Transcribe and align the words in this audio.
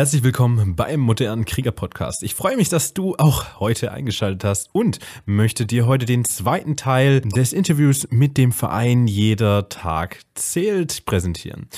Herzlich 0.00 0.22
willkommen 0.22 0.76
beim 0.76 0.98
modernen 0.98 1.44
Krieger 1.44 1.72
Podcast. 1.72 2.22
Ich 2.22 2.34
freue 2.34 2.56
mich, 2.56 2.70
dass 2.70 2.94
du 2.94 3.16
auch 3.18 3.60
heute 3.60 3.92
eingeschaltet 3.92 4.44
hast 4.44 4.70
und 4.72 4.98
möchte 5.26 5.66
dir 5.66 5.86
heute 5.86 6.06
den 6.06 6.24
zweiten 6.24 6.74
Teil 6.74 7.20
des 7.20 7.52
Interviews 7.52 8.08
mit 8.10 8.38
dem 8.38 8.50
Verein 8.50 9.06
Jeder 9.06 9.68
Tag 9.68 10.22
zählt 10.32 11.04
präsentieren. 11.04 11.68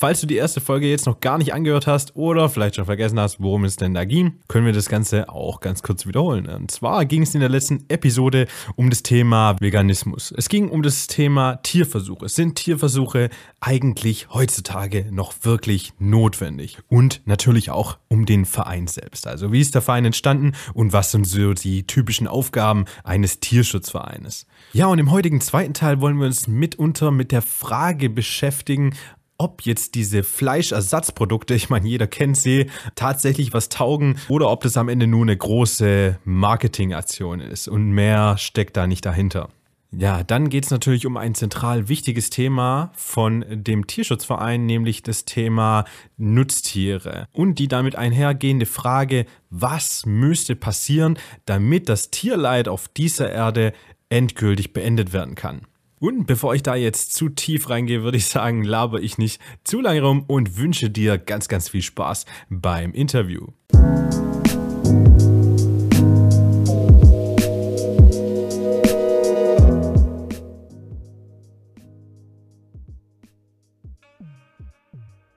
Falls 0.00 0.22
du 0.22 0.26
die 0.26 0.36
erste 0.36 0.62
Folge 0.62 0.88
jetzt 0.88 1.04
noch 1.04 1.20
gar 1.20 1.36
nicht 1.36 1.52
angehört 1.52 1.86
hast 1.86 2.16
oder 2.16 2.48
vielleicht 2.48 2.76
schon 2.76 2.86
vergessen 2.86 3.20
hast, 3.20 3.38
worum 3.38 3.64
es 3.64 3.76
denn 3.76 3.92
da 3.92 4.06
ging, 4.06 4.40
können 4.48 4.64
wir 4.64 4.72
das 4.72 4.88
Ganze 4.88 5.28
auch 5.28 5.60
ganz 5.60 5.82
kurz 5.82 6.06
wiederholen. 6.06 6.46
Und 6.46 6.70
zwar 6.70 7.04
ging 7.04 7.20
es 7.20 7.34
in 7.34 7.40
der 7.40 7.50
letzten 7.50 7.84
Episode 7.88 8.46
um 8.76 8.88
das 8.88 9.02
Thema 9.02 9.60
Veganismus. 9.60 10.32
Es 10.34 10.48
ging 10.48 10.70
um 10.70 10.82
das 10.82 11.06
Thema 11.06 11.56
Tierversuche. 11.56 12.30
Sind 12.30 12.54
Tierversuche 12.54 13.28
eigentlich 13.60 14.30
heutzutage 14.32 15.04
noch 15.10 15.34
wirklich 15.42 15.92
notwendig? 15.98 16.78
Und 16.88 17.20
natürlich 17.26 17.70
auch 17.70 17.98
um 18.08 18.24
den 18.24 18.46
Verein 18.46 18.86
selbst. 18.86 19.26
Also 19.26 19.52
wie 19.52 19.60
ist 19.60 19.74
der 19.74 19.82
Verein 19.82 20.06
entstanden 20.06 20.52
und 20.72 20.94
was 20.94 21.10
sind 21.10 21.26
so 21.26 21.52
die 21.52 21.86
typischen 21.86 22.26
Aufgaben 22.26 22.86
eines 23.04 23.40
Tierschutzvereines? 23.40 24.46
Ja, 24.72 24.86
und 24.86 24.98
im 24.98 25.10
heutigen 25.10 25.42
zweiten 25.42 25.74
Teil 25.74 26.00
wollen 26.00 26.16
wir 26.18 26.26
uns 26.26 26.48
mitunter 26.48 27.10
mit 27.10 27.32
der 27.32 27.42
Frage 27.42 28.08
beschäftigen, 28.08 28.94
ob 29.40 29.62
jetzt 29.62 29.94
diese 29.94 30.22
Fleischersatzprodukte, 30.22 31.54
ich 31.54 31.70
meine, 31.70 31.88
jeder 31.88 32.06
kennt 32.06 32.36
sie, 32.36 32.66
tatsächlich 32.94 33.54
was 33.54 33.70
taugen 33.70 34.18
oder 34.28 34.50
ob 34.50 34.62
das 34.62 34.76
am 34.76 34.90
Ende 34.90 35.06
nur 35.06 35.22
eine 35.22 35.36
große 35.36 36.18
Marketingaktion 36.24 37.40
ist 37.40 37.66
und 37.66 37.90
mehr 37.90 38.36
steckt 38.36 38.76
da 38.76 38.86
nicht 38.86 39.06
dahinter. 39.06 39.48
Ja, 39.92 40.22
dann 40.22 40.50
geht 40.50 40.66
es 40.66 40.70
natürlich 40.70 41.06
um 41.06 41.16
ein 41.16 41.34
zentral 41.34 41.88
wichtiges 41.88 42.28
Thema 42.28 42.92
von 42.94 43.46
dem 43.48 43.86
Tierschutzverein, 43.86 44.66
nämlich 44.66 45.02
das 45.02 45.24
Thema 45.24 45.86
Nutztiere 46.18 47.26
und 47.32 47.58
die 47.58 47.66
damit 47.66 47.96
einhergehende 47.96 48.66
Frage, 48.66 49.24
was 49.48 50.04
müsste 50.04 50.54
passieren, 50.54 51.18
damit 51.46 51.88
das 51.88 52.10
Tierleid 52.10 52.68
auf 52.68 52.88
dieser 52.88 53.32
Erde 53.32 53.72
endgültig 54.10 54.74
beendet 54.74 55.14
werden 55.14 55.34
kann. 55.34 55.62
Und 56.02 56.24
bevor 56.24 56.54
ich 56.54 56.62
da 56.62 56.76
jetzt 56.76 57.12
zu 57.12 57.28
tief 57.28 57.68
reingehe, 57.68 58.02
würde 58.02 58.16
ich 58.16 58.26
sagen, 58.26 58.64
laber 58.64 59.00
ich 59.00 59.18
nicht 59.18 59.38
zu 59.64 59.82
lange 59.82 60.00
rum 60.00 60.24
und 60.26 60.56
wünsche 60.56 60.88
dir 60.88 61.18
ganz, 61.18 61.46
ganz 61.46 61.68
viel 61.68 61.82
Spaß 61.82 62.24
beim 62.48 62.92
Interview. 62.92 63.48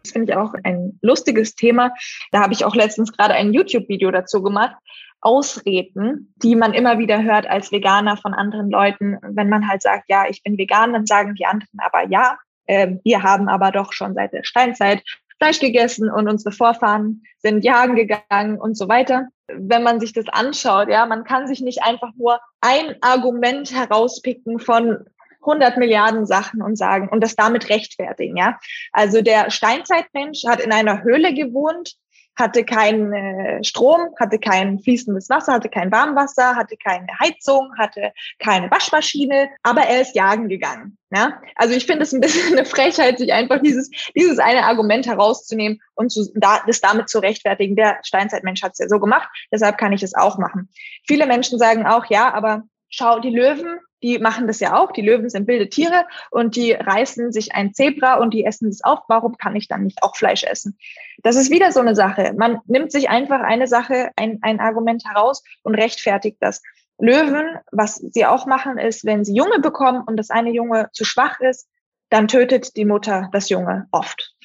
Das 0.01 0.13
finde 0.13 0.31
ich 0.31 0.37
auch 0.37 0.53
ein 0.63 0.97
lustiges 1.01 1.55
Thema. 1.55 1.91
Da 2.31 2.39
habe 2.39 2.53
ich 2.53 2.63
auch 2.63 2.75
letztens 2.75 3.11
gerade 3.11 3.33
ein 3.33 3.51
YouTube-Video 3.51 4.11
dazu 4.11 4.41
gemacht. 4.41 4.77
Ausreden, 5.23 6.33
die 6.37 6.55
man 6.55 6.73
immer 6.73 6.99
wieder 6.99 7.23
hört 7.23 7.47
als 7.47 7.71
Veganer 7.71 8.17
von 8.17 8.33
anderen 8.33 8.69
Leuten. 8.69 9.17
Wenn 9.21 9.49
man 9.49 9.67
halt 9.67 9.81
sagt, 9.81 10.05
ja, 10.09 10.25
ich 10.29 10.43
bin 10.43 10.57
vegan, 10.57 10.93
dann 10.93 11.05
sagen 11.05 11.35
die 11.35 11.45
anderen 11.45 11.79
aber 11.79 12.07
ja, 12.07 12.37
äh, 12.65 12.95
wir 13.03 13.23
haben 13.23 13.49
aber 13.49 13.71
doch 13.71 13.93
schon 13.93 14.13
seit 14.13 14.33
der 14.33 14.43
Steinzeit 14.43 15.03
Fleisch 15.39 15.59
gegessen 15.59 16.09
und 16.09 16.29
unsere 16.29 16.53
Vorfahren 16.53 17.23
sind 17.39 17.65
jagen 17.65 17.95
gegangen 17.95 18.59
und 18.59 18.77
so 18.77 18.87
weiter. 18.87 19.27
Wenn 19.47 19.83
man 19.83 19.99
sich 19.99 20.13
das 20.13 20.27
anschaut, 20.29 20.87
ja, 20.89 21.05
man 21.05 21.25
kann 21.25 21.47
sich 21.47 21.59
nicht 21.59 21.83
einfach 21.83 22.11
nur 22.15 22.39
ein 22.61 22.95
Argument 23.01 23.73
herauspicken 23.73 24.59
von 24.59 25.05
100 25.41 25.77
Milliarden 25.77 26.25
Sachen 26.25 26.61
und 26.61 26.77
sagen 26.77 27.09
und 27.09 27.21
das 27.21 27.35
damit 27.35 27.69
rechtfertigen, 27.69 28.37
ja. 28.37 28.57
Also 28.93 29.21
der 29.21 29.51
Steinzeitmensch 29.51 30.45
hat 30.47 30.61
in 30.61 30.71
einer 30.71 31.03
Höhle 31.03 31.33
gewohnt, 31.33 31.95
hatte 32.35 32.63
keinen 32.63 33.13
äh, 33.13 33.63
Strom, 33.63 34.09
hatte 34.19 34.39
kein 34.39 34.79
fließendes 34.79 35.29
Wasser, 35.29 35.53
hatte 35.53 35.69
kein 35.69 35.91
Warmwasser, 35.91 36.55
hatte 36.55 36.77
keine 36.77 37.07
Heizung, 37.19 37.71
hatte 37.77 38.11
keine 38.39 38.71
Waschmaschine, 38.71 39.49
aber 39.61 39.81
er 39.81 40.01
ist 40.01 40.15
jagen 40.15 40.49
gegangen. 40.49 40.97
Ja? 41.11 41.41
Also 41.55 41.75
ich 41.75 41.85
finde 41.85 42.03
es 42.03 42.13
ein 42.13 42.21
bisschen 42.21 42.57
eine 42.57 42.65
Frechheit, 42.65 43.19
sich 43.19 43.31
einfach 43.31 43.61
dieses, 43.61 43.89
dieses 44.15 44.39
eine 44.39 44.65
Argument 44.65 45.05
herauszunehmen 45.05 45.79
und 45.95 46.11
zu, 46.11 46.31
da, 46.35 46.61
das 46.65 46.81
damit 46.81 47.09
zu 47.09 47.19
rechtfertigen. 47.19 47.75
Der 47.75 47.99
Steinzeitmensch 48.03 48.63
hat 48.63 48.73
es 48.73 48.79
ja 48.79 48.87
so 48.87 48.99
gemacht, 48.99 49.29
deshalb 49.51 49.77
kann 49.77 49.93
ich 49.93 50.03
es 50.03 50.15
auch 50.15 50.37
machen. 50.37 50.69
Viele 51.05 51.27
Menschen 51.27 51.59
sagen 51.59 51.85
auch, 51.85 52.05
ja, 52.07 52.33
aber 52.33 52.63
schau, 52.89 53.19
die 53.19 53.29
Löwen, 53.29 53.79
die 54.03 54.19
machen 54.19 54.45
das 54.45 54.59
ja 54.59 54.77
auch. 54.77 54.91
Die 54.91 55.01
Löwen 55.01 55.29
sind 55.29 55.47
wilde 55.47 55.69
Tiere 55.69 56.05
und 56.29 56.55
die 56.55 56.73
reißen 56.73 57.31
sich 57.31 57.55
ein 57.55 57.73
Zebra 57.73 58.15
und 58.15 58.33
die 58.33 58.45
essen 58.45 58.67
es 58.67 58.83
auf. 58.83 58.99
Warum 59.07 59.37
kann 59.37 59.55
ich 59.55 59.67
dann 59.67 59.83
nicht 59.83 60.03
auch 60.03 60.15
Fleisch 60.15 60.43
essen? 60.43 60.77
Das 61.23 61.35
ist 61.35 61.49
wieder 61.49 61.71
so 61.71 61.79
eine 61.79 61.95
Sache. 61.95 62.33
Man 62.37 62.59
nimmt 62.67 62.91
sich 62.91 63.09
einfach 63.09 63.39
eine 63.39 63.67
Sache, 63.67 64.11
ein, 64.17 64.39
ein 64.41 64.59
Argument 64.59 65.03
heraus 65.05 65.43
und 65.63 65.73
rechtfertigt 65.73 66.37
das. 66.41 66.61
Löwen, 66.99 67.57
was 67.71 67.95
sie 67.95 68.25
auch 68.25 68.45
machen, 68.45 68.77
ist, 68.77 69.03
wenn 69.05 69.25
sie 69.25 69.35
Junge 69.35 69.59
bekommen 69.59 70.03
und 70.05 70.17
das 70.17 70.29
eine 70.29 70.51
Junge 70.51 70.89
zu 70.93 71.05
schwach 71.05 71.39
ist, 71.39 71.67
dann 72.09 72.27
tötet 72.27 72.75
die 72.75 72.85
Mutter 72.85 73.29
das 73.31 73.49
Junge 73.49 73.87
oft. 73.91 74.35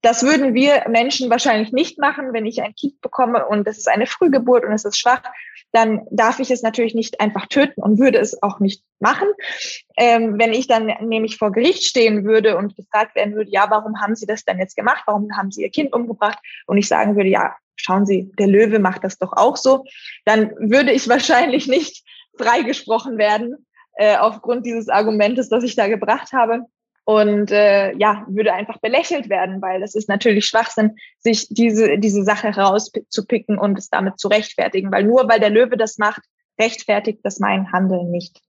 Das 0.00 0.22
würden 0.22 0.54
wir 0.54 0.84
Menschen 0.88 1.28
wahrscheinlich 1.28 1.72
nicht 1.72 1.98
machen, 1.98 2.32
wenn 2.32 2.46
ich 2.46 2.62
ein 2.62 2.74
Kind 2.74 3.00
bekomme 3.00 3.46
und 3.46 3.66
es 3.66 3.78
ist 3.78 3.88
eine 3.88 4.06
Frühgeburt 4.06 4.64
und 4.64 4.72
es 4.72 4.84
ist 4.84 4.98
schwach, 4.98 5.22
dann 5.72 6.06
darf 6.10 6.38
ich 6.38 6.50
es 6.50 6.62
natürlich 6.62 6.94
nicht 6.94 7.20
einfach 7.20 7.46
töten 7.46 7.82
und 7.82 7.98
würde 7.98 8.18
es 8.18 8.40
auch 8.42 8.60
nicht 8.60 8.84
machen. 9.00 9.28
Ähm, 9.96 10.38
wenn 10.38 10.52
ich 10.52 10.68
dann 10.68 10.86
nämlich 11.00 11.36
vor 11.36 11.50
Gericht 11.50 11.82
stehen 11.82 12.24
würde 12.24 12.56
und 12.56 12.76
gefragt 12.76 13.16
werden 13.16 13.34
würde, 13.34 13.50
ja, 13.50 13.66
warum 13.70 14.00
haben 14.00 14.14
Sie 14.14 14.26
das 14.26 14.44
denn 14.44 14.58
jetzt 14.58 14.76
gemacht? 14.76 15.02
Warum 15.06 15.28
haben 15.36 15.50
Sie 15.50 15.62
Ihr 15.62 15.70
Kind 15.70 15.92
umgebracht? 15.92 16.38
Und 16.66 16.78
ich 16.78 16.86
sagen 16.86 17.16
würde, 17.16 17.28
ja, 17.28 17.56
schauen 17.74 18.06
Sie, 18.06 18.30
der 18.38 18.46
Löwe 18.46 18.78
macht 18.78 19.02
das 19.02 19.18
doch 19.18 19.32
auch 19.32 19.56
so, 19.56 19.84
dann 20.24 20.52
würde 20.58 20.92
ich 20.92 21.08
wahrscheinlich 21.08 21.66
nicht 21.66 22.04
freigesprochen 22.38 23.18
werden 23.18 23.66
äh, 23.94 24.16
aufgrund 24.16 24.64
dieses 24.64 24.88
Argumentes, 24.88 25.48
das 25.48 25.64
ich 25.64 25.74
da 25.74 25.88
gebracht 25.88 26.32
habe 26.32 26.66
und 27.08 27.50
äh, 27.52 27.96
ja, 27.96 28.26
würde 28.28 28.52
einfach 28.52 28.76
belächelt 28.80 29.30
werden, 29.30 29.62
weil 29.62 29.80
das 29.80 29.94
ist 29.94 30.10
natürlich 30.10 30.44
Schwachsinn, 30.44 30.96
sich 31.20 31.48
diese, 31.48 31.96
diese 31.96 32.22
Sache 32.22 32.48
rauszupicken 32.48 33.56
und 33.56 33.78
es 33.78 33.88
damit 33.88 34.20
zu 34.20 34.28
rechtfertigen, 34.28 34.92
weil 34.92 35.04
nur 35.04 35.26
weil 35.26 35.40
der 35.40 35.48
Löwe 35.48 35.78
das 35.78 35.96
macht, 35.96 36.20
rechtfertigt 36.60 37.20
das 37.22 37.38
mein 37.38 37.72
Handeln 37.72 38.10
nicht. 38.10 38.42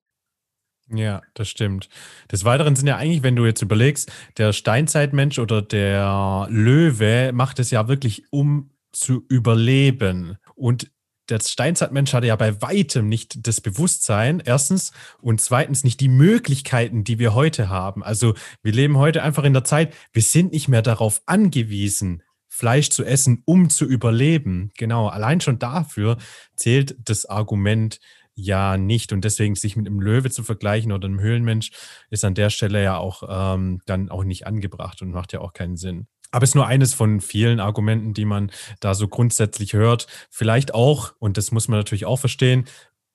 Ja, 0.89 1.21
das 1.35 1.47
stimmt. 1.47 1.87
Des 2.33 2.43
Weiteren 2.43 2.75
sind 2.75 2.87
ja 2.87 2.97
eigentlich, 2.97 3.23
wenn 3.23 3.37
du 3.37 3.45
jetzt 3.45 3.61
überlegst, 3.61 4.11
der 4.37 4.51
Steinzeitmensch 4.51 5.39
oder 5.39 5.61
der 5.61 6.45
Löwe 6.49 7.31
macht 7.31 7.59
es 7.59 7.71
ja 7.71 7.87
wirklich, 7.87 8.25
um 8.29 8.71
zu 8.91 9.23
überleben. 9.29 10.37
Und 10.55 10.91
der 11.29 11.39
Steinzeitmensch 11.39 12.13
hatte 12.13 12.27
ja 12.27 12.35
bei 12.35 12.61
weitem 12.61 13.07
nicht 13.07 13.47
das 13.47 13.61
Bewusstsein, 13.61 14.41
erstens, 14.43 14.91
und 15.21 15.41
zweitens 15.41 15.83
nicht 15.83 15.99
die 15.99 16.09
Möglichkeiten, 16.09 17.03
die 17.03 17.19
wir 17.19 17.33
heute 17.33 17.69
haben. 17.69 18.03
Also 18.03 18.33
wir 18.63 18.73
leben 18.73 18.97
heute 18.97 19.23
einfach 19.23 19.43
in 19.43 19.53
der 19.53 19.63
Zeit, 19.63 19.93
wir 20.13 20.21
sind 20.21 20.51
nicht 20.51 20.67
mehr 20.67 20.81
darauf 20.81 21.21
angewiesen, 21.25 22.23
Fleisch 22.47 22.89
zu 22.89 23.05
essen, 23.05 23.43
um 23.45 23.69
zu 23.69 23.85
überleben. 23.85 24.71
Genau, 24.77 25.07
allein 25.07 25.39
schon 25.39 25.59
dafür 25.59 26.17
zählt 26.55 26.97
das 27.07 27.25
Argument 27.25 27.99
ja 28.33 28.77
nicht. 28.77 29.13
Und 29.13 29.23
deswegen 29.23 29.55
sich 29.55 29.75
mit 29.75 29.87
einem 29.87 30.01
Löwe 30.01 30.29
zu 30.29 30.43
vergleichen 30.43 30.91
oder 30.91 31.07
einem 31.07 31.19
Höhlenmensch 31.19 31.71
ist 32.09 32.25
an 32.25 32.33
der 32.33 32.49
Stelle 32.49 32.83
ja 32.83 32.97
auch 32.97 33.23
ähm, 33.29 33.81
dann 33.85 34.09
auch 34.09 34.23
nicht 34.23 34.47
angebracht 34.47 35.01
und 35.01 35.11
macht 35.11 35.33
ja 35.33 35.41
auch 35.41 35.53
keinen 35.53 35.77
Sinn. 35.77 36.07
Aber 36.31 36.43
es 36.43 36.51
ist 36.51 36.55
nur 36.55 36.67
eines 36.67 36.93
von 36.93 37.21
vielen 37.21 37.59
Argumenten, 37.59 38.13
die 38.13 38.25
man 38.25 38.51
da 38.79 38.93
so 38.93 39.07
grundsätzlich 39.07 39.73
hört. 39.73 40.07
Vielleicht 40.29 40.73
auch, 40.73 41.13
und 41.19 41.37
das 41.37 41.51
muss 41.51 41.67
man 41.67 41.79
natürlich 41.79 42.05
auch 42.05 42.19
verstehen, 42.19 42.65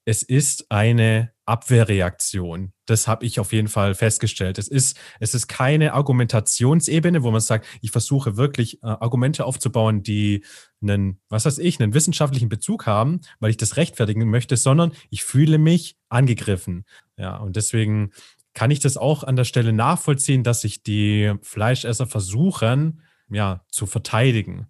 es 0.06 0.22
ist 0.22 0.70
eine 0.70 1.32
Abwehrreaktion. 1.46 2.72
Das 2.86 3.08
habe 3.08 3.24
ich 3.24 3.40
auf 3.40 3.52
jeden 3.52 3.68
Fall 3.68 3.94
festgestellt. 3.94 4.58
Es 4.58 4.68
ist, 4.68 4.98
es 5.18 5.34
ist 5.34 5.46
keine 5.46 5.94
Argumentationsebene, 5.94 7.22
wo 7.22 7.30
man 7.30 7.40
sagt, 7.40 7.66
ich 7.80 7.90
versuche 7.90 8.36
wirklich 8.36 8.82
äh, 8.82 8.86
Argumente 8.86 9.44
aufzubauen, 9.44 10.02
die 10.02 10.44
einen, 10.82 11.20
was 11.28 11.46
weiß 11.46 11.58
ich, 11.58 11.80
einen 11.80 11.94
wissenschaftlichen 11.94 12.48
Bezug 12.48 12.86
haben, 12.86 13.20
weil 13.40 13.50
ich 13.50 13.56
das 13.56 13.76
rechtfertigen 13.76 14.28
möchte, 14.28 14.56
sondern 14.56 14.92
ich 15.10 15.24
fühle 15.24 15.58
mich 15.58 15.96
angegriffen. 16.10 16.84
Ja, 17.16 17.36
und 17.36 17.56
deswegen 17.56 18.12
kann 18.54 18.70
ich 18.70 18.80
das 18.80 18.96
auch 18.96 19.24
an 19.24 19.36
der 19.36 19.44
Stelle 19.44 19.72
nachvollziehen, 19.72 20.42
dass 20.42 20.62
sich 20.62 20.82
die 20.82 21.34
Fleischesser 21.42 22.06
versuchen, 22.06 23.02
ja, 23.28 23.64
zu 23.70 23.86
verteidigen. 23.86 24.68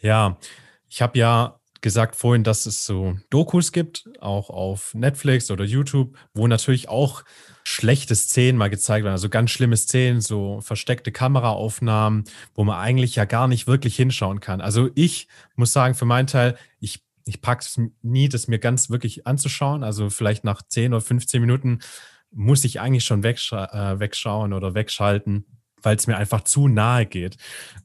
Ja, 0.00 0.38
ich 0.88 1.02
habe 1.02 1.18
ja 1.18 1.60
gesagt 1.84 2.16
vorhin, 2.16 2.44
dass 2.44 2.64
es 2.64 2.86
so 2.86 3.18
Dokus 3.28 3.70
gibt, 3.70 4.08
auch 4.20 4.48
auf 4.48 4.94
Netflix 4.94 5.50
oder 5.50 5.64
YouTube, 5.64 6.16
wo 6.32 6.46
natürlich 6.46 6.88
auch 6.88 7.24
schlechte 7.62 8.14
Szenen 8.14 8.56
mal 8.56 8.70
gezeigt 8.70 9.04
werden, 9.04 9.12
also 9.12 9.28
ganz 9.28 9.50
schlimme 9.50 9.76
Szenen, 9.76 10.22
so 10.22 10.62
versteckte 10.62 11.12
Kameraaufnahmen, 11.12 12.24
wo 12.54 12.64
man 12.64 12.78
eigentlich 12.78 13.16
ja 13.16 13.26
gar 13.26 13.48
nicht 13.48 13.66
wirklich 13.66 13.96
hinschauen 13.96 14.40
kann. 14.40 14.62
Also 14.62 14.88
ich 14.94 15.28
muss 15.56 15.74
sagen, 15.74 15.94
für 15.94 16.06
meinen 16.06 16.26
Teil, 16.26 16.56
ich, 16.80 17.04
ich 17.26 17.42
packe 17.42 17.60
es 17.60 17.78
nie, 18.00 18.30
das 18.30 18.48
mir 18.48 18.58
ganz 18.58 18.88
wirklich 18.88 19.26
anzuschauen. 19.26 19.84
Also 19.84 20.08
vielleicht 20.08 20.42
nach 20.42 20.62
10 20.66 20.94
oder 20.94 21.02
15 21.02 21.38
Minuten 21.38 21.80
muss 22.34 22.64
ich 22.64 22.80
eigentlich 22.80 23.04
schon 23.04 23.22
wegscha 23.22 23.94
äh, 23.94 24.00
wegschauen 24.00 24.52
oder 24.52 24.74
wegschalten 24.74 25.46
weil 25.84 25.96
es 25.96 26.06
mir 26.06 26.16
einfach 26.16 26.42
zu 26.42 26.68
nahe 26.68 27.06
geht. 27.06 27.36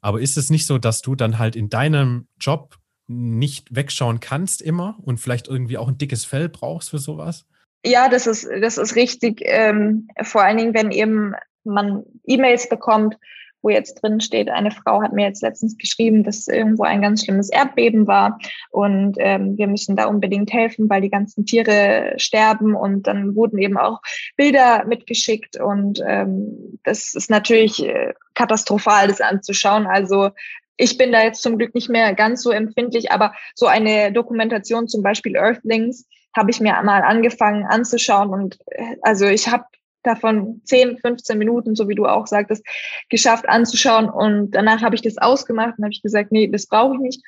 Aber 0.01 0.21
ist 0.21 0.37
es 0.37 0.49
nicht 0.49 0.65
so, 0.65 0.77
dass 0.77 1.01
du 1.01 1.15
dann 1.15 1.37
halt 1.37 1.55
in 1.55 1.69
deinem 1.69 2.27
Job 2.39 2.77
nicht 3.07 3.75
wegschauen 3.75 4.19
kannst 4.19 4.61
immer 4.61 4.97
und 5.01 5.19
vielleicht 5.19 5.47
irgendwie 5.47 5.77
auch 5.77 5.87
ein 5.87 5.97
dickes 5.97 6.25
Fell 6.25 6.47
brauchst 6.47 6.91
für 6.91 6.99
sowas? 6.99 7.45
Ja, 7.83 8.09
das 8.09 8.27
ist, 8.27 8.47
das 8.61 8.77
ist 8.77 8.95
richtig. 8.95 9.41
Ähm, 9.43 10.07
vor 10.21 10.43
allen 10.43 10.57
Dingen, 10.57 10.73
wenn 10.73 10.91
eben 10.91 11.33
man 11.63 12.03
E-Mails 12.25 12.69
bekommt, 12.69 13.15
wo 13.61 13.69
jetzt 13.69 13.95
drin 13.95 14.21
steht, 14.21 14.49
eine 14.49 14.71
Frau 14.71 15.01
hat 15.01 15.13
mir 15.13 15.25
jetzt 15.25 15.41
letztens 15.41 15.77
geschrieben, 15.77 16.23
dass 16.23 16.47
irgendwo 16.47 16.83
ein 16.83 17.01
ganz 17.01 17.23
schlimmes 17.23 17.49
Erdbeben 17.49 18.07
war 18.07 18.39
und 18.71 19.15
ähm, 19.19 19.57
wir 19.57 19.67
müssen 19.67 19.95
da 19.95 20.05
unbedingt 20.05 20.51
helfen, 20.53 20.89
weil 20.89 21.01
die 21.01 21.09
ganzen 21.09 21.45
Tiere 21.45 22.13
sterben 22.17 22.75
und 22.75 23.07
dann 23.07 23.35
wurden 23.35 23.57
eben 23.57 23.77
auch 23.77 24.01
Bilder 24.37 24.85
mitgeschickt 24.85 25.59
und 25.59 26.01
ähm, 26.05 26.79
das 26.83 27.15
ist 27.15 27.29
natürlich 27.29 27.85
äh, 27.85 28.13
katastrophal, 28.33 29.07
das 29.07 29.21
anzuschauen. 29.21 29.87
Also 29.87 30.29
ich 30.77 30.97
bin 30.97 31.11
da 31.11 31.23
jetzt 31.23 31.41
zum 31.41 31.57
Glück 31.57 31.75
nicht 31.75 31.89
mehr 31.89 32.13
ganz 32.13 32.41
so 32.41 32.51
empfindlich, 32.51 33.11
aber 33.11 33.33
so 33.53 33.67
eine 33.67 34.13
Dokumentation, 34.13 34.87
zum 34.87 35.03
Beispiel 35.03 35.35
Earthlings, 35.35 36.07
habe 36.35 36.51
ich 36.51 36.61
mir 36.61 36.81
mal 36.83 37.01
angefangen 37.01 37.65
anzuschauen 37.65 38.29
und 38.29 38.59
äh, 38.67 38.95
also 39.01 39.25
ich 39.25 39.49
habe 39.49 39.65
davon 40.03 40.61
10, 40.65 40.97
15 40.97 41.37
Minuten, 41.37 41.75
so 41.75 41.87
wie 41.87 41.95
du 41.95 42.05
auch 42.05 42.27
sagtest, 42.27 42.65
geschafft 43.09 43.47
anzuschauen. 43.47 44.09
Und 44.09 44.51
danach 44.51 44.81
habe 44.81 44.95
ich 44.95 45.01
das 45.01 45.17
ausgemacht 45.17 45.77
und 45.77 45.83
habe 45.83 45.93
ich 45.93 46.01
gesagt, 46.01 46.31
nee, 46.31 46.47
das 46.47 46.67
brauche 46.67 46.95
ich 46.95 47.01
nicht 47.01 47.23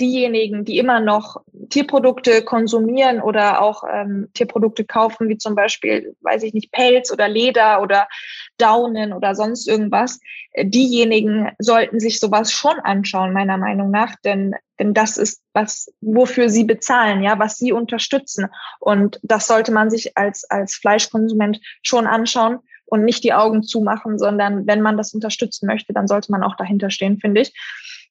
diejenigen, 0.00 0.64
die 0.64 0.78
immer 0.78 1.00
noch 1.00 1.42
Tierprodukte 1.68 2.42
konsumieren 2.42 3.20
oder 3.20 3.60
auch 3.62 3.84
ähm, 3.90 4.28
Tierprodukte 4.34 4.84
kaufen, 4.84 5.28
wie 5.28 5.38
zum 5.38 5.54
Beispiel, 5.54 6.16
weiß 6.20 6.42
ich 6.42 6.54
nicht, 6.54 6.72
Pelz 6.72 7.12
oder 7.12 7.28
Leder 7.28 7.82
oder 7.82 8.08
Daunen 8.58 9.12
oder 9.12 9.34
sonst 9.34 9.68
irgendwas, 9.68 10.20
äh, 10.52 10.64
diejenigen 10.66 11.50
sollten 11.58 12.00
sich 12.00 12.20
sowas 12.20 12.52
schon 12.52 12.78
anschauen, 12.80 13.32
meiner 13.32 13.58
Meinung 13.58 13.90
nach, 13.90 14.14
denn, 14.24 14.54
denn 14.78 14.94
das 14.94 15.16
ist 15.16 15.42
was, 15.52 15.92
wofür 16.00 16.48
sie 16.48 16.64
bezahlen, 16.64 17.22
ja, 17.22 17.38
was 17.38 17.56
sie 17.56 17.72
unterstützen. 17.72 18.48
Und 18.80 19.20
das 19.22 19.46
sollte 19.46 19.72
man 19.72 19.90
sich 19.90 20.16
als, 20.16 20.48
als 20.50 20.76
Fleischkonsument 20.76 21.60
schon 21.82 22.06
anschauen 22.06 22.60
und 22.86 23.04
nicht 23.04 23.24
die 23.24 23.34
Augen 23.34 23.62
zumachen, 23.62 24.18
sondern 24.18 24.66
wenn 24.66 24.80
man 24.80 24.96
das 24.96 25.12
unterstützen 25.12 25.66
möchte, 25.66 25.92
dann 25.92 26.06
sollte 26.06 26.30
man 26.30 26.42
auch 26.42 26.56
dahinter 26.56 26.90
stehen, 26.90 27.18
finde 27.18 27.42
ich. 27.42 27.52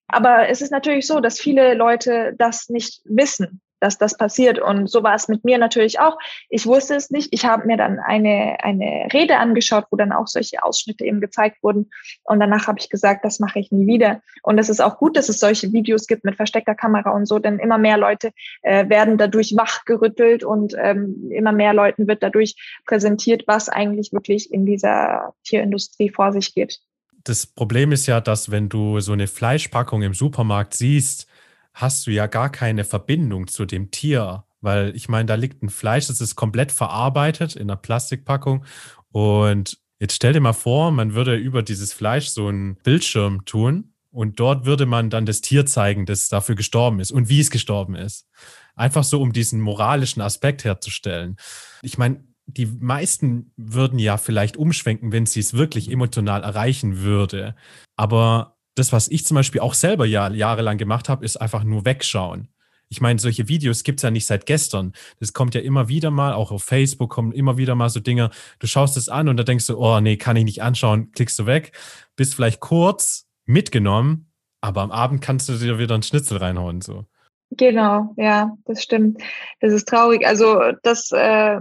Aber 0.08 0.50
es 0.50 0.62
ist 0.62 0.72
natürlich 0.72 1.08
so, 1.08 1.20
dass 1.20 1.40
viele 1.40 1.74
Leute 1.74 2.36
das 2.38 2.70
nicht 2.70 3.02
wissen, 3.06 3.62
dass 3.80 3.98
das 3.98 4.18
passiert. 4.18 4.60
Und 4.60 4.90
so 4.90 5.04
war 5.04 5.16
es 5.16 5.28
mit 5.28 5.44
mir 5.44 5.58
natürlich 5.58 6.00
auch. 6.00 6.18
Ich 6.50 6.66
wusste 6.66 6.96
es 6.96 7.10
nicht. 7.10 7.30
Ich 7.32 7.46
habe 7.46 7.66
mir 7.66 7.78
dann 7.78 8.00
eine, 8.00 8.58
eine 8.62 9.08
Rede 9.14 9.38
angeschaut, 9.38 9.86
wo 9.92 9.98
dann 9.98 10.12
auch 10.12 10.28
solche 10.28 10.64
Ausschnitte 10.64 11.06
eben 11.06 11.22
gezeigt 11.22 11.62
wurden. 11.62 11.92
Und 12.24 12.40
danach 12.40 12.68
habe 12.68 12.80
ich 12.80 12.90
gesagt, 12.90 13.26
das 13.26 13.40
mache 13.40 13.60
ich 13.60 13.72
nie 13.72 13.88
wieder. 13.88 14.22
Und 14.44 14.58
es 14.60 14.70
ist 14.70 14.80
auch 14.80 14.98
gut, 14.98 15.18
dass 15.18 15.30
es 15.30 15.40
solche 15.40 15.72
Videos 15.74 16.08
gibt 16.08 16.24
mit 16.24 16.36
versteckter 16.36 16.76
Kamera 16.76 17.12
und 17.12 17.26
so, 17.28 17.40
denn 17.40 17.60
immer 17.60 17.78
mehr 17.78 17.98
Leute 17.98 18.32
äh, 18.62 18.88
werden 18.90 19.18
dadurch 19.18 19.56
wachgerüttelt 19.56 20.44
und 20.44 20.76
ähm, 20.78 21.30
immer 21.32 21.52
mehr 21.52 21.74
Leuten 21.74 22.08
wird 22.08 22.24
dadurch 22.24 22.56
präsentiert, 22.86 23.44
was 23.48 23.70
eigentlich 23.70 24.14
wirklich 24.14 24.52
in 24.52 24.66
dieser 24.66 25.34
Tierindustrie 25.44 26.10
vor 26.10 26.32
sich 26.32 26.54
geht 26.54 26.80
das 27.26 27.48
Problem 27.48 27.92
ist 27.92 28.06
ja, 28.06 28.22
dass 28.22 28.52
wenn 28.52 28.70
du 28.70 29.00
so 29.02 29.12
eine 29.12 29.28
Fleischpackung 29.28 30.04
im 30.04 30.14
Supermarkt 30.14 30.74
siehst, 30.76 31.28
hast 31.74 32.08
du 32.08 32.12
ja 32.12 32.28
gar 32.28 32.50
keine 32.52 32.86
Verbindung 32.86 33.48
zu 33.48 33.66
dem 33.66 33.92
Tier. 33.92 34.46
Weil 34.62 34.96
ich 34.96 35.10
meine, 35.10 35.26
da 35.26 35.36
liegt 35.36 35.62
ein 35.62 35.70
Fleisch, 35.70 36.08
das 36.08 36.22
ist 36.22 36.36
komplett 36.36 36.72
verarbeitet 36.72 37.56
in 37.56 37.64
einer 37.64 37.76
Plastikpackung. 37.76 38.64
Und 39.12 39.80
jetzt 40.00 40.16
stell 40.16 40.34
dir 40.34 40.40
mal 40.40 40.54
vor, 40.54 40.92
man 40.92 41.14
würde 41.14 41.36
über 41.36 41.64
dieses 41.64 41.94
Fleisch 41.94 42.28
so 42.30 42.48
einen 42.48 42.76
Bildschirm 42.78 43.44
tun 43.46 43.94
und 44.12 44.40
dort 44.40 44.66
würde 44.66 44.86
man 44.86 45.10
dann 45.10 45.26
das 45.26 45.42
Tier 45.42 45.66
zeigen, 45.66 46.06
das 46.06 46.30
dafür 46.30 46.56
gestorben 46.56 47.00
ist 47.00 47.12
und 47.12 47.28
wie 47.28 47.40
es 47.40 47.50
gestorben 47.50 47.96
ist. 47.96 48.28
Einfach 48.76 49.04
so, 49.04 49.22
um 49.22 49.34
diesen 49.34 49.62
moralischen 49.62 50.22
Aspekt 50.22 50.64
herzustellen. 50.64 51.38
Ich 51.82 51.98
meine, 51.98 52.24
die 52.48 52.66
meisten 52.66 53.52
würden 53.58 54.00
ja 54.00 54.18
vielleicht 54.18 54.58
umschwenken, 54.58 55.12
wenn 55.12 55.26
sie 55.26 55.40
es 55.40 55.54
wirklich 55.54 55.92
emotional 55.92 56.44
erreichen 56.44 57.02
würde. 57.02 57.56
Aber 57.96 58.58
das, 58.76 58.92
was 58.92 59.08
ich 59.08 59.26
zum 59.26 59.36
Beispiel 59.36 59.62
auch 59.62 59.74
selber 59.74 60.06
ja, 60.06 60.30
jahrelang 60.30 60.78
gemacht 60.78 61.10
habe, 61.10 61.26
ist 61.26 61.38
einfach 61.38 61.64
nur 61.64 61.86
wegschauen. 61.86 62.50
Ich 62.88 63.02
meine, 63.02 63.20
solche 63.20 63.48
Videos 63.48 63.84
gibt 63.84 64.00
es 64.00 64.04
ja 64.04 64.12
nicht 64.12 64.28
seit 64.28 64.46
gestern. 64.46 64.94
Das 65.20 65.34
kommt 65.34 65.56
ja 65.56 65.62
immer 65.62 65.88
wieder 65.88 66.12
mal, 66.12 66.34
auch 66.34 66.52
auf 66.52 66.64
Facebook 66.64 67.10
kommen 67.10 67.32
immer 67.32 67.58
wieder 67.58 67.74
mal 67.74 67.90
so 67.90 68.00
Dinge. 68.00 68.30
Du 68.60 68.68
schaust 68.68 68.96
es 68.96 69.10
an 69.10 69.28
und 69.28 69.38
da 69.38 69.44
denkst 69.44 69.66
du, 69.68 69.78
oh 69.78 70.00
nee, 70.00 70.18
kann 70.18 70.36
ich 70.36 70.44
nicht 70.44 70.62
anschauen, 70.62 71.12
klickst 71.12 71.40
du 71.40 71.48
weg, 71.48 71.72
bist 72.16 72.36
vielleicht 72.36 72.60
kurz 72.60 73.28
mitgenommen, 73.46 74.32
aber 74.62 74.82
am 74.82 74.92
Abend 74.92 75.22
kannst 75.22 75.50
du 75.50 75.54
dir 75.54 75.80
wieder 75.80 75.96
einen 75.96 76.04
Schnitzel 76.04 76.38
reinhauen. 76.38 76.82
So. 76.82 77.06
Genau, 77.52 78.14
ja, 78.18 78.56
das 78.66 78.84
stimmt. 78.84 79.22
Das 79.62 79.74
ist 79.74 79.88
traurig. 79.88 80.26
Also 80.26 80.60
das 80.84 81.12
äh, 81.12 81.60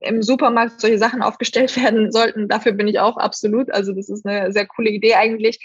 im 0.00 0.22
Supermarkt 0.22 0.80
solche 0.80 0.98
Sachen 0.98 1.22
aufgestellt 1.22 1.76
werden 1.82 2.12
sollten. 2.12 2.48
Dafür 2.48 2.72
bin 2.72 2.88
ich 2.88 3.00
auch 3.00 3.16
absolut. 3.16 3.70
Also 3.70 3.92
das 3.92 4.08
ist 4.08 4.26
eine 4.26 4.52
sehr 4.52 4.66
coole 4.66 4.90
Idee 4.90 5.14
eigentlich, 5.14 5.58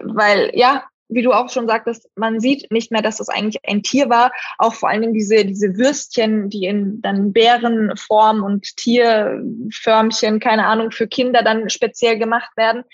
weil 0.00 0.50
ja, 0.54 0.84
wie 1.08 1.22
du 1.22 1.32
auch 1.32 1.50
schon 1.50 1.66
sagtest, 1.66 2.08
man 2.16 2.40
sieht 2.40 2.70
nicht 2.72 2.90
mehr, 2.90 3.02
dass 3.02 3.18
das 3.18 3.28
eigentlich 3.28 3.60
ein 3.68 3.82
Tier 3.82 4.08
war. 4.08 4.32
Auch 4.58 4.74
vor 4.74 4.88
allen 4.88 5.02
Dingen 5.02 5.14
diese, 5.14 5.44
diese 5.44 5.76
Würstchen, 5.76 6.48
die 6.48 6.64
in 6.64 7.02
dann 7.02 7.32
Bärenform 7.32 8.42
und 8.42 8.76
Tierförmchen, 8.76 10.40
keine 10.40 10.66
Ahnung, 10.66 10.90
für 10.90 11.06
Kinder 11.06 11.42
dann 11.42 11.68
speziell 11.68 12.18
gemacht 12.18 12.56
werden. 12.56 12.84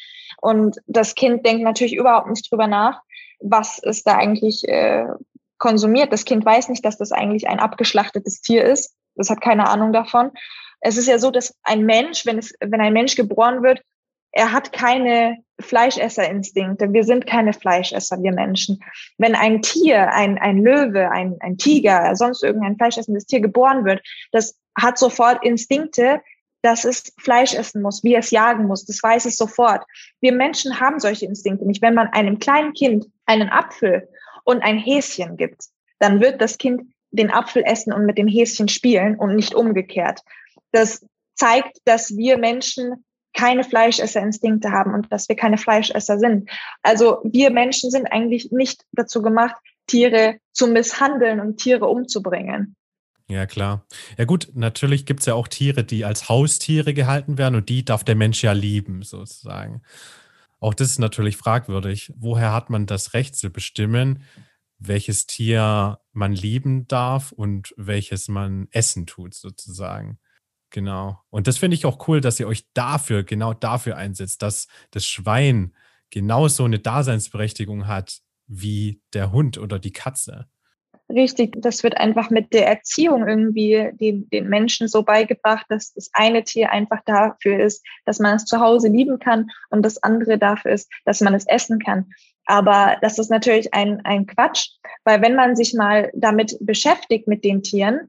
Und 0.41 0.79
das 0.87 1.15
Kind 1.15 1.47
denkt 1.47 1.63
natürlich 1.63 1.95
überhaupt 1.95 2.29
nicht 2.29 2.51
drüber 2.51 2.67
nach, 2.67 3.01
was 3.39 3.79
ist 3.79 4.07
da 4.07 4.17
eigentlich 4.17 4.69
äh, 4.69 5.07
konsumiert. 5.59 6.13
Das 6.13 6.25
Kind 6.25 6.45
weiß 6.45 6.69
nicht, 6.69 6.85
dass 6.85 6.99
das 6.99 7.13
eigentlich 7.13 7.49
ein 7.49 7.61
abgeschlachtetes 7.61 8.41
Tier 8.41 8.65
ist 8.65 8.97
das 9.15 9.31
hat 9.31 9.41
keine 9.41 9.69
Ahnung 9.69 9.93
davon. 9.93 10.31
Es 10.81 10.97
ist 10.97 11.09
ja 11.09 11.19
so, 11.19 11.31
dass 11.31 11.55
ein 11.63 11.85
Mensch, 11.85 12.25
wenn 12.27 12.39
es, 12.39 12.55
wenn 12.61 12.81
ein 12.81 12.93
Mensch 12.93 13.17
geboren 13.17 13.63
wird, 13.63 13.83
er 14.33 14.53
hat 14.53 14.73
keine 14.73 15.39
Fleischesserinstinkte. 15.61 16.93
Wir 16.93 17.05
sind 17.05 17.27
keine 17.27 17.53
Fleischesser, 17.53 18.23
wir 18.23 18.33
Menschen. 18.33 18.83
Wenn 19.19 19.35
ein 19.35 19.61
Tier, 19.61 20.13
ein, 20.13 20.39
ein 20.39 20.63
Löwe, 20.63 21.11
ein, 21.11 21.37
ein 21.41 21.59
Tiger, 21.59 22.15
sonst 22.17 22.43
irgendein 22.43 22.77
fleischessendes 22.77 23.27
Tier 23.27 23.41
geboren 23.41 23.85
wird, 23.85 24.01
das 24.33 24.57
hat 24.81 24.99
sofort 24.99 25.45
Instinkte, 25.45 26.21
dass 26.63 26.85
es 26.85 27.13
Fleisch 27.19 27.55
essen 27.55 27.83
muss, 27.83 28.05
wie 28.05 28.15
es 28.15 28.31
jagen 28.31 28.67
muss. 28.67 28.85
Das 28.85 29.03
weiß 29.03 29.27
es 29.27 29.37
sofort. 29.37 29.85
Wir 30.21 30.33
Menschen 30.33 30.79
haben 30.79 31.01
solche 31.01 31.27
Instinkte 31.27 31.67
nicht. 31.67 31.83
Wenn 31.83 31.95
man 31.95 32.09
einem 32.09 32.39
kleinen 32.39 32.73
Kind 32.73 33.07
einen 33.27 33.49
Apfel 33.49 34.09
und 34.45 34.63
ein 34.63 34.79
Häschen 34.79 35.37
gibt, 35.37 35.65
dann 35.99 36.21
wird 36.21 36.41
das 36.41 36.59
Kind 36.59 36.83
den 37.11 37.31
Apfel 37.31 37.63
essen 37.65 37.93
und 37.93 38.07
mit 38.07 38.19
dem 38.19 38.29
Häschen 38.29 38.69
spielen 38.69 39.17
und 39.17 39.35
nicht 39.35 39.55
umgekehrt. 39.55 40.21
Das 40.73 41.05
zeigt, 41.35 41.79
dass 41.85 42.17
wir 42.17 42.39
Menschen 42.39 43.05
keine 43.33 43.65
Fleischesserinstinkte 43.65 44.73
haben 44.73 44.95
und 44.95 45.13
dass 45.13 45.29
wir 45.29 45.37
keine 45.37 45.59
Fleischesser 45.59 46.19
sind. 46.19 46.51
Also 46.83 47.19
wir 47.25 47.51
Menschen 47.51 47.91
sind 47.91 48.07
eigentlich 48.07 48.51
nicht 48.51 48.85
dazu 48.93 49.23
gemacht, 49.23 49.55
Tiere 49.87 50.39
zu 50.53 50.67
misshandeln 50.67 51.41
und 51.41 51.59
Tiere 51.59 51.87
umzubringen. 51.87 52.77
Ja, 53.29 53.47
klar. 53.47 53.87
Ja 54.19 54.25
gut, 54.25 54.49
natürlich 54.55 55.07
gibt 55.07 55.21
es 55.21 55.27
ja 55.27 55.35
auch 55.35 55.47
Tiere, 55.47 55.85
die 55.85 56.05
als 56.05 56.29
Haustiere 56.29 56.95
gehalten 56.95 57.39
werden 57.39 57.55
und 57.55 57.69
die 57.69 57.85
darf 57.85 58.03
der 58.03 58.17
Mensch 58.17 58.43
ja 58.43 58.53
lieben, 58.53 59.03
sozusagen. 59.03 59.83
Auch 60.59 60.75
das 60.75 60.91
ist 60.91 60.99
natürlich 60.99 61.37
fragwürdig. 61.37 62.13
Woher 62.17 62.53
hat 62.53 62.71
man 62.71 62.87
das 62.87 63.15
Recht 63.15 63.37
zu 63.37 63.51
bestimmen, 63.51 64.25
welches 64.81 65.27
Tier 65.27 66.01
man 66.13 66.33
lieben 66.33 66.89
darf 66.89 67.33
und 67.33 67.75
welches 67.77 68.29
man 68.29 68.67
essen 68.73 69.07
tut, 69.07 69.35
sozusagen. 69.35 70.19
Genau. 70.71 71.21
Und 71.31 71.47
das 71.47 71.59
finde 71.59 71.75
ich 71.75 71.85
auch 71.85 72.09
cool, 72.09 72.21
dass 72.21 72.41
ihr 72.41 72.49
euch 72.49 72.67
dafür, 72.73 73.23
genau 73.23 73.53
dafür 73.53 73.97
einsetzt, 73.97 74.43
dass 74.43 74.69
das 74.91 75.05
Schwein 75.07 75.75
genauso 76.11 76.65
eine 76.65 76.79
Daseinsberechtigung 76.79 77.87
hat 77.87 78.21
wie 78.47 79.03
der 79.13 79.33
Hund 79.33 79.59
oder 79.59 79.79
die 79.79 79.93
Katze. 79.93 80.49
Richtig, 81.11 81.61
das 81.61 81.83
wird 81.83 81.97
einfach 81.97 82.31
mit 82.31 82.53
der 82.53 82.69
Erziehung 82.69 83.27
irgendwie 83.27 83.91
den, 83.95 84.29
den 84.31 84.49
Menschen 84.49 84.87
so 84.87 85.03
beigebracht, 85.03 85.67
dass 85.69 85.93
das 85.93 86.11
eine 86.13 86.45
Tier 86.45 86.71
einfach 86.71 87.01
dafür 87.05 87.59
ist, 87.59 87.85
dass 88.05 88.21
man 88.21 88.37
es 88.37 88.45
zu 88.45 88.61
Hause 88.61 88.89
lieben 88.89 89.19
kann 89.19 89.51
und 89.71 89.83
das 89.83 90.01
andere 90.03 90.39
dafür 90.39 90.71
ist, 90.71 90.89
dass 91.05 91.21
man 91.21 91.35
es 91.35 91.47
essen 91.49 91.81
kann. 91.81 92.13
Aber 92.47 92.97
das 93.03 93.19
ist 93.19 93.31
natürlich 93.31 93.75
ein, 93.75 94.01
ein 94.05 94.27
Quatsch, 94.27 94.69
weil 95.05 95.21
wenn 95.21 95.35
man 95.35 95.57
sich 95.57 95.75
mal 95.75 96.13
damit 96.15 96.57
beschäftigt 96.61 97.27
mit 97.27 97.45
den 97.45 97.63
Tieren, 97.63 98.09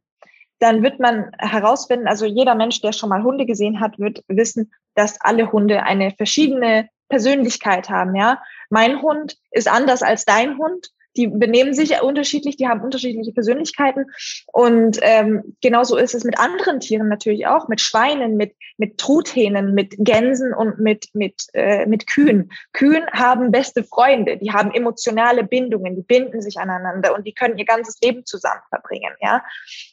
dann 0.59 0.83
wird 0.83 0.99
man 0.99 1.31
herausfinden, 1.39 2.07
also 2.07 2.25
jeder 2.25 2.53
Mensch, 2.53 2.81
der 2.81 2.91
schon 2.91 3.09
mal 3.09 3.23
Hunde 3.23 3.47
gesehen 3.47 3.79
hat, 3.79 3.97
wird 3.97 4.23
wissen, 4.27 4.71
dass 4.93 5.19
alle 5.21 5.51
Hunde 5.51 5.81
eine 5.83 6.11
verschiedene 6.11 6.87
Persönlichkeit 7.09 7.89
haben, 7.89 8.15
ja. 8.15 8.41
Mein 8.69 9.01
Hund 9.01 9.37
ist 9.49 9.67
anders 9.67 10.03
als 10.03 10.23
dein 10.23 10.59
Hund 10.59 10.91
die 11.17 11.27
benehmen 11.27 11.73
sich 11.73 12.01
unterschiedlich, 12.01 12.57
die 12.57 12.67
haben 12.67 12.81
unterschiedliche 12.81 13.31
Persönlichkeiten. 13.31 14.05
Und 14.47 14.99
ähm, 15.01 15.55
genauso 15.61 15.97
ist 15.97 16.15
es 16.15 16.23
mit 16.23 16.39
anderen 16.39 16.79
Tieren 16.79 17.09
natürlich 17.09 17.47
auch, 17.47 17.67
mit 17.67 17.81
Schweinen, 17.81 18.37
mit, 18.37 18.55
mit 18.77 18.97
Truthähnen, 18.97 19.73
mit 19.73 19.95
Gänsen 19.97 20.53
und 20.53 20.79
mit, 20.79 21.09
mit, 21.13 21.47
äh, 21.53 21.85
mit 21.85 22.07
Kühen. 22.07 22.51
Kühen 22.73 23.05
haben 23.11 23.51
beste 23.51 23.83
Freunde, 23.83 24.37
die 24.37 24.51
haben 24.51 24.71
emotionale 24.71 25.43
Bindungen, 25.43 25.95
die 25.95 26.03
binden 26.03 26.41
sich 26.41 26.57
aneinander 26.57 27.15
und 27.15 27.27
die 27.27 27.33
können 27.33 27.57
ihr 27.57 27.65
ganzes 27.65 27.99
Leben 28.01 28.25
zusammen 28.25 28.61
verbringen. 28.69 29.13
Ja? 29.21 29.43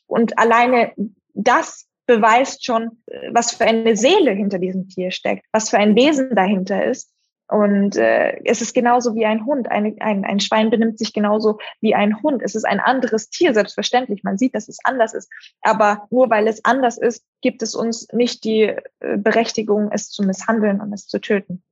Und 0.06 0.38
alleine 0.38 0.92
das 1.34 1.86
beweist 2.06 2.64
schon, 2.64 3.02
was 3.32 3.52
für 3.52 3.64
eine 3.64 3.96
Seele 3.96 4.32
hinter 4.32 4.58
diesem 4.58 4.88
Tier 4.88 5.10
steckt, 5.10 5.44
was 5.52 5.70
für 5.70 5.78
ein 5.78 5.94
Wesen 5.94 6.34
dahinter 6.34 6.84
ist. 6.84 7.12
Und 7.48 7.96
äh, 7.96 8.42
es 8.44 8.60
ist 8.60 8.74
genauso 8.74 9.14
wie 9.14 9.24
ein 9.24 9.46
Hund. 9.46 9.70
Ein, 9.70 9.96
ein, 10.00 10.24
ein 10.24 10.40
Schwein 10.40 10.68
benimmt 10.68 10.98
sich 10.98 11.14
genauso 11.14 11.58
wie 11.80 11.94
ein 11.94 12.22
Hund. 12.22 12.42
Es 12.42 12.54
ist 12.54 12.64
ein 12.64 12.78
anderes 12.78 13.30
Tier, 13.30 13.54
selbstverständlich. 13.54 14.22
Man 14.22 14.36
sieht, 14.36 14.54
dass 14.54 14.68
es 14.68 14.78
anders 14.84 15.14
ist. 15.14 15.30
Aber 15.62 16.06
nur 16.10 16.28
weil 16.28 16.46
es 16.46 16.64
anders 16.64 16.98
ist, 16.98 17.24
gibt 17.40 17.62
es 17.62 17.74
uns 17.74 18.08
nicht 18.12 18.44
die 18.44 18.74
äh, 19.00 19.16
Berechtigung, 19.16 19.90
es 19.90 20.10
zu 20.10 20.22
misshandeln 20.22 20.80
und 20.80 20.92
es 20.92 21.06
zu 21.06 21.20
töten. 21.20 21.62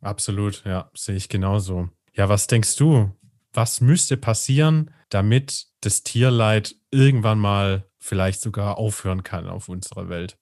Absolut, 0.00 0.64
ja, 0.64 0.90
sehe 0.94 1.16
ich 1.16 1.28
genauso. 1.28 1.90
Ja, 2.14 2.30
was 2.30 2.46
denkst 2.46 2.76
du? 2.76 3.10
Was 3.52 3.82
müsste 3.82 4.16
passieren, 4.16 4.90
damit 5.10 5.66
das 5.82 6.02
Tierleid 6.02 6.76
irgendwann 6.90 7.38
mal 7.38 7.84
vielleicht 7.98 8.40
sogar 8.40 8.78
aufhören 8.78 9.22
kann 9.22 9.48
auf 9.48 9.68
unserer 9.68 10.08
Welt? 10.08 10.38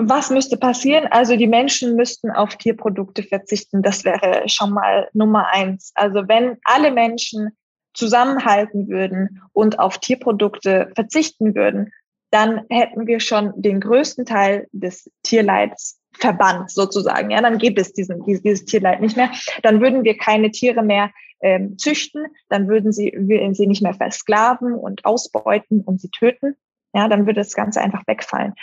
Was 0.00 0.30
müsste 0.30 0.56
passieren? 0.56 1.08
Also 1.10 1.36
die 1.36 1.48
Menschen 1.48 1.96
müssten 1.96 2.30
auf 2.30 2.54
Tierprodukte 2.54 3.24
verzichten. 3.24 3.82
Das 3.82 4.04
wäre 4.04 4.48
schon 4.48 4.70
mal 4.70 5.08
Nummer 5.12 5.48
eins. 5.52 5.90
Also 5.96 6.28
wenn 6.28 6.56
alle 6.62 6.92
Menschen 6.92 7.50
zusammenhalten 7.94 8.88
würden 8.88 9.42
und 9.52 9.80
auf 9.80 9.98
Tierprodukte 9.98 10.92
verzichten 10.94 11.56
würden, 11.56 11.92
dann 12.30 12.62
hätten 12.70 13.08
wir 13.08 13.18
schon 13.18 13.52
den 13.56 13.80
größten 13.80 14.24
Teil 14.24 14.68
des 14.70 15.10
Tierleids 15.24 15.98
verbannt 16.12 16.70
sozusagen. 16.70 17.30
Ja, 17.30 17.40
dann 17.40 17.58
gibt 17.58 17.78
es 17.80 17.92
diesen, 17.92 18.24
dieses 18.24 18.64
Tierleid 18.66 19.00
nicht 19.00 19.16
mehr. 19.16 19.32
Dann 19.62 19.80
würden 19.80 20.04
wir 20.04 20.16
keine 20.16 20.52
Tiere 20.52 20.84
mehr 20.84 21.10
ähm, 21.40 21.76
züchten. 21.76 22.26
Dann 22.48 22.68
würden 22.68 22.92
sie, 22.92 23.12
würden 23.16 23.54
sie 23.54 23.66
nicht 23.66 23.82
mehr 23.82 23.94
versklaven 23.94 24.74
und 24.74 25.04
ausbeuten 25.04 25.80
und 25.80 26.00
sie 26.00 26.10
töten. 26.10 26.54
Ja, 26.94 27.08
dann 27.08 27.26
würde 27.26 27.40
das 27.40 27.54
Ganze 27.54 27.80
einfach 27.80 28.06
wegfallen 28.06 28.54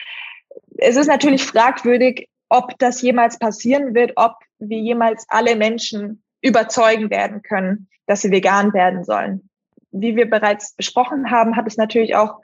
es 0.78 0.96
ist 0.96 1.08
natürlich 1.08 1.44
fragwürdig, 1.44 2.30
ob 2.50 2.78
das 2.80 3.02
jemals 3.02 3.40
passieren 3.40 3.94
wird, 3.94 4.14
ob 4.16 4.36
wir 4.60 4.80
jemals 4.80 5.26
alle 5.30 5.56
Menschen 5.56 6.24
überzeugen 6.42 7.10
werden 7.10 7.42
können, 7.42 7.90
dass 8.06 8.22
sie 8.22 8.32
vegan 8.32 8.74
werden 8.74 9.04
sollen. 9.04 9.50
Wie 9.92 10.16
wir 10.16 10.30
bereits 10.30 10.76
besprochen 10.76 11.32
haben, 11.32 11.56
hat 11.56 11.68
es 11.68 11.78
natürlich 11.78 12.16
auch 12.16 12.42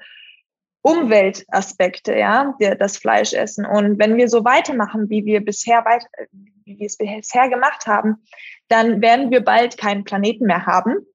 Umweltaspekte, 0.82 2.16
ja, 2.16 2.56
das 2.80 2.98
Fleischessen. 2.98 3.66
Und 3.66 4.00
wenn 4.00 4.18
wir 4.18 4.28
so 4.28 4.44
weitermachen, 4.44 5.10
wie 5.10 5.26
wir 5.26 5.46
bisher 5.46 5.86
weit, 5.86 6.06
wie 6.32 6.80
wir 6.80 6.88
es 6.88 6.98
bisher 6.98 7.50
gemacht 7.50 7.86
haben, 7.86 8.24
dann 8.68 9.02
werden 9.02 9.30
wir 9.30 9.42
bald 9.42 9.78
keinen 9.78 10.04
Planeten 10.04 10.46
mehr 10.46 10.66
haben. 10.66 11.06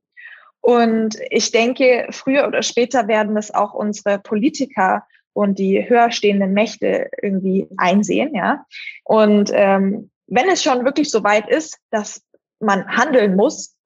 Und 0.61 1.19
ich 1.31 1.51
denke, 1.51 2.07
früher 2.11 2.47
oder 2.47 2.63
später 2.63 3.09
werden 3.09 3.37
es 3.37 3.53
auch 3.53 3.75
unsere 3.75 4.19
Politiker 4.19 5.07
und 5.37 5.59
die 5.59 5.87
höher 5.87 6.11
stehenden 6.11 6.55
Mächte 6.55 7.11
irgendwie 7.21 7.69
einsehen, 7.77 8.35
ja. 8.35 8.65
Und 9.05 9.51
ähm, 9.53 10.11
wenn 10.27 10.49
es 10.49 10.63
schon 10.63 10.85
wirklich 10.87 11.11
so 11.11 11.23
weit 11.25 11.49
ist, 11.49 11.79
dass 11.91 12.23
man 12.59 12.89
handeln 12.89 13.37
muss, 13.37 13.77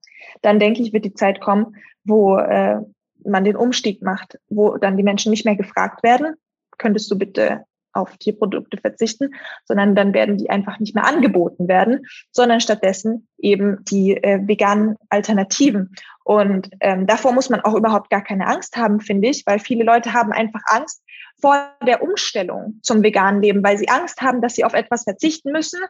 dann 0.42 0.60
denke 0.60 0.80
ich, 0.80 0.92
wird 0.92 1.04
die 1.04 1.14
Zeit 1.14 1.40
kommen, 1.40 1.74
wo 2.04 2.38
äh, 2.38 2.76
man 3.24 3.42
den 3.42 3.56
Umstieg 3.56 4.00
macht, 4.00 4.38
wo 4.48 4.76
dann 4.76 4.96
die 4.96 5.02
Menschen 5.02 5.30
nicht 5.30 5.44
mehr 5.44 5.56
gefragt 5.56 6.04
werden, 6.04 6.34
könntest 6.78 7.10
du 7.10 7.18
bitte 7.18 7.64
auf 7.92 8.16
Tierprodukte 8.18 8.78
verzichten, 8.78 9.34
sondern 9.64 9.94
dann 9.94 10.14
werden 10.14 10.36
die 10.36 10.50
einfach 10.50 10.78
nicht 10.78 10.94
mehr 10.94 11.06
angeboten 11.06 11.68
werden, 11.68 12.06
sondern 12.30 12.60
stattdessen 12.60 13.28
eben 13.38 13.84
die 13.84 14.16
äh, 14.16 14.46
veganen 14.46 14.96
Alternativen. 15.08 15.94
Und 16.24 16.70
ähm, 16.80 17.06
davor 17.06 17.32
muss 17.32 17.50
man 17.50 17.60
auch 17.60 17.74
überhaupt 17.74 18.10
gar 18.10 18.22
keine 18.22 18.46
Angst 18.46 18.76
haben, 18.76 19.00
finde 19.00 19.28
ich, 19.28 19.44
weil 19.46 19.58
viele 19.58 19.84
Leute 19.84 20.12
haben 20.12 20.32
einfach 20.32 20.62
Angst, 20.66 21.02
vor 21.40 21.70
der 21.86 22.02
Umstellung 22.02 22.80
zum 22.82 23.02
veganen 23.02 23.42
Leben, 23.42 23.62
weil 23.64 23.78
sie 23.78 23.88
Angst 23.88 24.20
haben, 24.20 24.42
dass 24.42 24.54
sie 24.54 24.64
auf 24.64 24.74
etwas 24.74 25.04
verzichten 25.04 25.52
müssen, 25.52 25.80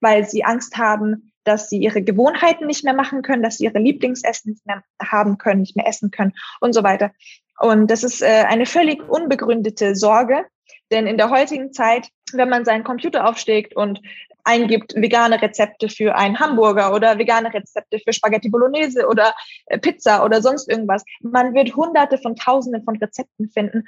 weil 0.00 0.26
sie 0.28 0.44
Angst 0.44 0.76
haben, 0.76 1.32
dass 1.44 1.68
sie 1.68 1.78
ihre 1.78 2.02
Gewohnheiten 2.02 2.66
nicht 2.66 2.84
mehr 2.84 2.94
machen 2.94 3.22
können, 3.22 3.42
dass 3.42 3.58
sie 3.58 3.64
ihre 3.64 3.78
Lieblingsessen 3.78 4.52
nicht 4.52 4.66
mehr 4.66 4.82
haben 5.00 5.38
können, 5.38 5.60
nicht 5.60 5.76
mehr 5.76 5.86
essen 5.86 6.10
können 6.10 6.32
und 6.60 6.72
so 6.72 6.82
weiter. 6.82 7.12
Und 7.58 7.90
das 7.90 8.04
ist 8.04 8.20
äh, 8.20 8.44
eine 8.48 8.66
völlig 8.66 9.08
unbegründete 9.08 9.94
Sorge, 9.94 10.44
denn 10.90 11.06
in 11.06 11.16
der 11.16 11.30
heutigen 11.30 11.72
Zeit, 11.72 12.08
wenn 12.32 12.48
man 12.48 12.64
seinen 12.64 12.84
Computer 12.84 13.28
aufschlägt 13.28 13.74
und 13.74 14.00
eingibt 14.44 14.94
vegane 14.94 15.42
Rezepte 15.42 15.88
für 15.88 16.14
einen 16.14 16.38
Hamburger 16.38 16.94
oder 16.94 17.18
vegane 17.18 17.52
Rezepte 17.52 17.98
für 17.98 18.12
Spaghetti 18.12 18.48
Bolognese 18.48 19.08
oder 19.08 19.34
äh, 19.66 19.78
Pizza 19.78 20.24
oder 20.24 20.40
sonst 20.40 20.68
irgendwas. 20.70 21.04
Man 21.20 21.54
wird 21.54 21.74
hunderte 21.74 22.18
von 22.18 22.36
tausenden 22.36 22.84
von 22.84 22.96
Rezepten 22.96 23.50
finden 23.50 23.84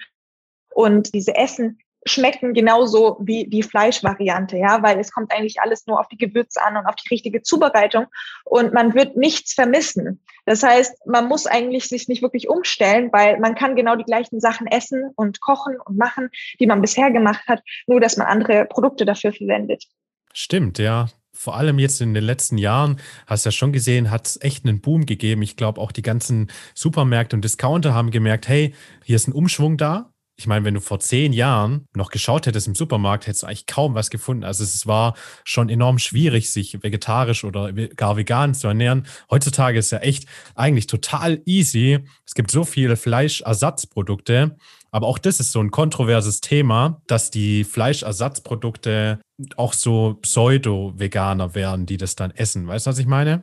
und 0.70 1.14
diese 1.14 1.34
Essen 1.36 1.78
schmecken 2.04 2.54
genauso 2.54 3.18
wie 3.20 3.48
die 3.48 3.62
Fleischvariante, 3.62 4.56
ja, 4.56 4.82
weil 4.82 4.98
es 4.98 5.12
kommt 5.12 5.32
eigentlich 5.32 5.60
alles 5.60 5.86
nur 5.86 6.00
auf 6.00 6.08
die 6.08 6.16
Gewürze 6.16 6.62
an 6.62 6.76
und 6.76 6.86
auf 6.86 6.94
die 6.96 7.08
richtige 7.08 7.42
Zubereitung 7.42 8.06
und 8.44 8.72
man 8.72 8.94
wird 8.94 9.16
nichts 9.16 9.52
vermissen. 9.52 10.20
Das 10.46 10.62
heißt, 10.62 11.06
man 11.06 11.28
muss 11.28 11.46
eigentlich 11.46 11.88
sich 11.88 12.08
nicht 12.08 12.22
wirklich 12.22 12.48
umstellen, 12.48 13.10
weil 13.12 13.38
man 13.40 13.54
kann 13.54 13.76
genau 13.76 13.96
die 13.96 14.04
gleichen 14.04 14.40
Sachen 14.40 14.66
essen 14.66 15.10
und 15.16 15.40
kochen 15.40 15.76
und 15.84 15.98
machen, 15.98 16.30
die 16.60 16.66
man 16.66 16.80
bisher 16.80 17.10
gemacht 17.10 17.46
hat, 17.48 17.62
nur 17.86 18.00
dass 18.00 18.16
man 18.16 18.26
andere 18.26 18.64
Produkte 18.64 19.04
dafür 19.04 19.32
verwendet. 19.32 19.84
Stimmt, 20.32 20.78
ja. 20.78 21.08
Vor 21.32 21.56
allem 21.56 21.78
jetzt 21.78 22.00
in 22.00 22.14
den 22.14 22.24
letzten 22.24 22.58
Jahren, 22.58 22.98
hast 23.26 23.44
du 23.44 23.48
ja 23.48 23.52
schon 23.52 23.72
gesehen, 23.72 24.10
hat 24.10 24.26
es 24.26 24.42
echt 24.42 24.64
einen 24.64 24.80
Boom 24.80 25.06
gegeben. 25.06 25.42
Ich 25.42 25.56
glaube, 25.56 25.80
auch 25.80 25.92
die 25.92 26.02
ganzen 26.02 26.50
Supermärkte 26.74 27.36
und 27.36 27.44
Discounter 27.44 27.94
haben 27.94 28.10
gemerkt, 28.10 28.48
hey, 28.48 28.74
hier 29.04 29.16
ist 29.16 29.28
ein 29.28 29.32
Umschwung 29.32 29.76
da 29.76 30.10
ich 30.38 30.46
meine, 30.46 30.64
wenn 30.64 30.74
du 30.74 30.80
vor 30.80 31.00
zehn 31.00 31.32
Jahren 31.32 31.88
noch 31.96 32.10
geschaut 32.10 32.46
hättest 32.46 32.68
im 32.68 32.76
Supermarkt, 32.76 33.26
hättest 33.26 33.42
du 33.42 33.48
eigentlich 33.48 33.66
kaum 33.66 33.94
was 33.94 34.08
gefunden. 34.08 34.44
Also 34.44 34.62
es 34.62 34.86
war 34.86 35.14
schon 35.42 35.68
enorm 35.68 35.98
schwierig, 35.98 36.52
sich 36.52 36.80
vegetarisch 36.80 37.42
oder 37.42 37.72
gar 37.72 38.16
vegan 38.16 38.54
zu 38.54 38.68
ernähren. 38.68 39.04
Heutzutage 39.30 39.80
ist 39.80 39.90
ja 39.90 39.98
echt 39.98 40.26
eigentlich 40.54 40.86
total 40.86 41.42
easy. 41.44 41.98
Es 42.24 42.34
gibt 42.34 42.52
so 42.52 42.64
viele 42.64 42.96
Fleischersatzprodukte. 42.96 44.56
Aber 44.92 45.08
auch 45.08 45.18
das 45.18 45.40
ist 45.40 45.50
so 45.50 45.60
ein 45.60 45.72
kontroverses 45.72 46.40
Thema, 46.40 47.02
dass 47.08 47.32
die 47.32 47.64
Fleischersatzprodukte 47.64 49.20
auch 49.56 49.72
so 49.72 50.18
pseudo-Veganer 50.22 51.56
werden, 51.56 51.84
die 51.84 51.96
das 51.96 52.14
dann 52.14 52.30
essen. 52.30 52.68
Weißt 52.68 52.86
du, 52.86 52.90
was 52.90 52.98
ich 52.98 53.06
meine? 53.06 53.42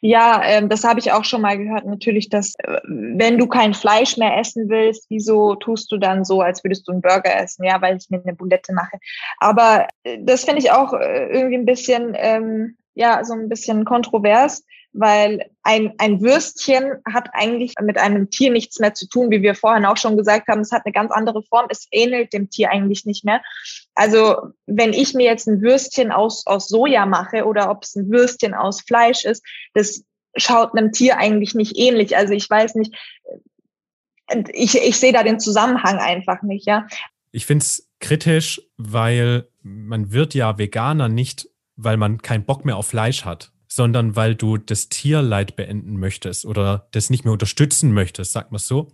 Ja, 0.00 0.42
ähm, 0.44 0.68
das 0.68 0.84
habe 0.84 1.00
ich 1.00 1.12
auch 1.12 1.24
schon 1.24 1.40
mal 1.40 1.58
gehört. 1.58 1.84
Natürlich, 1.86 2.28
dass 2.28 2.54
äh, 2.58 2.80
wenn 2.84 3.38
du 3.38 3.46
kein 3.46 3.74
Fleisch 3.74 4.16
mehr 4.16 4.36
essen 4.38 4.68
willst, 4.68 5.06
wieso 5.08 5.54
tust 5.54 5.90
du 5.92 5.98
dann 5.98 6.24
so, 6.24 6.40
als 6.40 6.62
würdest 6.64 6.86
du 6.86 6.92
einen 6.92 7.02
Burger 7.02 7.34
essen? 7.36 7.64
Ja, 7.64 7.80
weil 7.80 7.96
ich 7.96 8.10
mir 8.10 8.20
eine 8.22 8.34
Boulette 8.34 8.72
mache. 8.72 8.98
Aber 9.38 9.88
äh, 10.04 10.18
das 10.20 10.44
finde 10.44 10.60
ich 10.60 10.70
auch 10.70 10.92
äh, 10.92 11.28
irgendwie 11.30 11.56
ein 11.56 11.66
bisschen, 11.66 12.14
ähm, 12.16 12.76
ja, 12.96 13.22
so 13.24 13.34
ein 13.34 13.48
bisschen 13.48 13.84
kontrovers, 13.84 14.64
weil 14.92 15.50
ein, 15.62 15.92
ein 15.98 16.22
Würstchen 16.22 16.94
hat 17.04 17.28
eigentlich 17.32 17.74
mit 17.82 17.98
einem 17.98 18.30
Tier 18.30 18.50
nichts 18.50 18.78
mehr 18.78 18.94
zu 18.94 19.06
tun, 19.06 19.30
wie 19.30 19.42
wir 19.42 19.54
vorhin 19.54 19.84
auch 19.84 19.98
schon 19.98 20.16
gesagt 20.16 20.48
haben. 20.48 20.62
Es 20.62 20.72
hat 20.72 20.86
eine 20.86 20.94
ganz 20.94 21.12
andere 21.12 21.42
Form. 21.42 21.66
Es 21.68 21.86
ähnelt 21.90 22.32
dem 22.32 22.48
Tier 22.48 22.70
eigentlich 22.70 23.04
nicht 23.04 23.22
mehr. 23.22 23.42
Also 23.94 24.36
wenn 24.64 24.94
ich 24.94 25.12
mir 25.12 25.26
jetzt 25.26 25.46
ein 25.46 25.60
Würstchen 25.60 26.10
aus, 26.10 26.46
aus 26.46 26.68
Soja 26.68 27.04
mache 27.04 27.44
oder 27.44 27.70
ob 27.70 27.84
es 27.84 27.94
ein 27.94 28.10
Würstchen 28.10 28.54
aus 28.54 28.80
Fleisch 28.80 29.26
ist, 29.26 29.44
das 29.74 30.02
schaut 30.34 30.74
einem 30.74 30.90
Tier 30.90 31.18
eigentlich 31.18 31.54
nicht 31.54 31.76
ähnlich. 31.76 32.16
Also 32.16 32.32
ich 32.32 32.48
weiß 32.48 32.76
nicht, 32.76 32.96
ich, 34.54 34.74
ich 34.74 34.96
sehe 34.96 35.12
da 35.12 35.22
den 35.22 35.38
Zusammenhang 35.38 35.98
einfach 35.98 36.42
nicht, 36.42 36.66
ja. 36.66 36.86
Ich 37.30 37.44
finde 37.44 37.62
es 37.62 37.90
kritisch, 38.00 38.62
weil 38.78 39.48
man 39.60 40.12
wird 40.12 40.32
ja 40.34 40.56
Veganer 40.56 41.10
nicht, 41.10 41.50
weil 41.76 41.96
man 41.96 42.22
keinen 42.22 42.44
Bock 42.44 42.64
mehr 42.64 42.76
auf 42.76 42.88
Fleisch 42.88 43.24
hat 43.24 43.52
sondern 43.68 44.16
weil 44.16 44.34
du 44.34 44.56
das 44.56 44.88
Tierleid 44.88 45.56
beenden 45.56 45.98
möchtest 45.98 46.46
oder 46.46 46.88
das 46.92 47.10
nicht 47.10 47.24
mehr 47.24 47.32
unterstützen 47.32 47.92
möchtest, 47.92 48.32
sagt 48.32 48.52
man 48.52 48.58
so. 48.58 48.88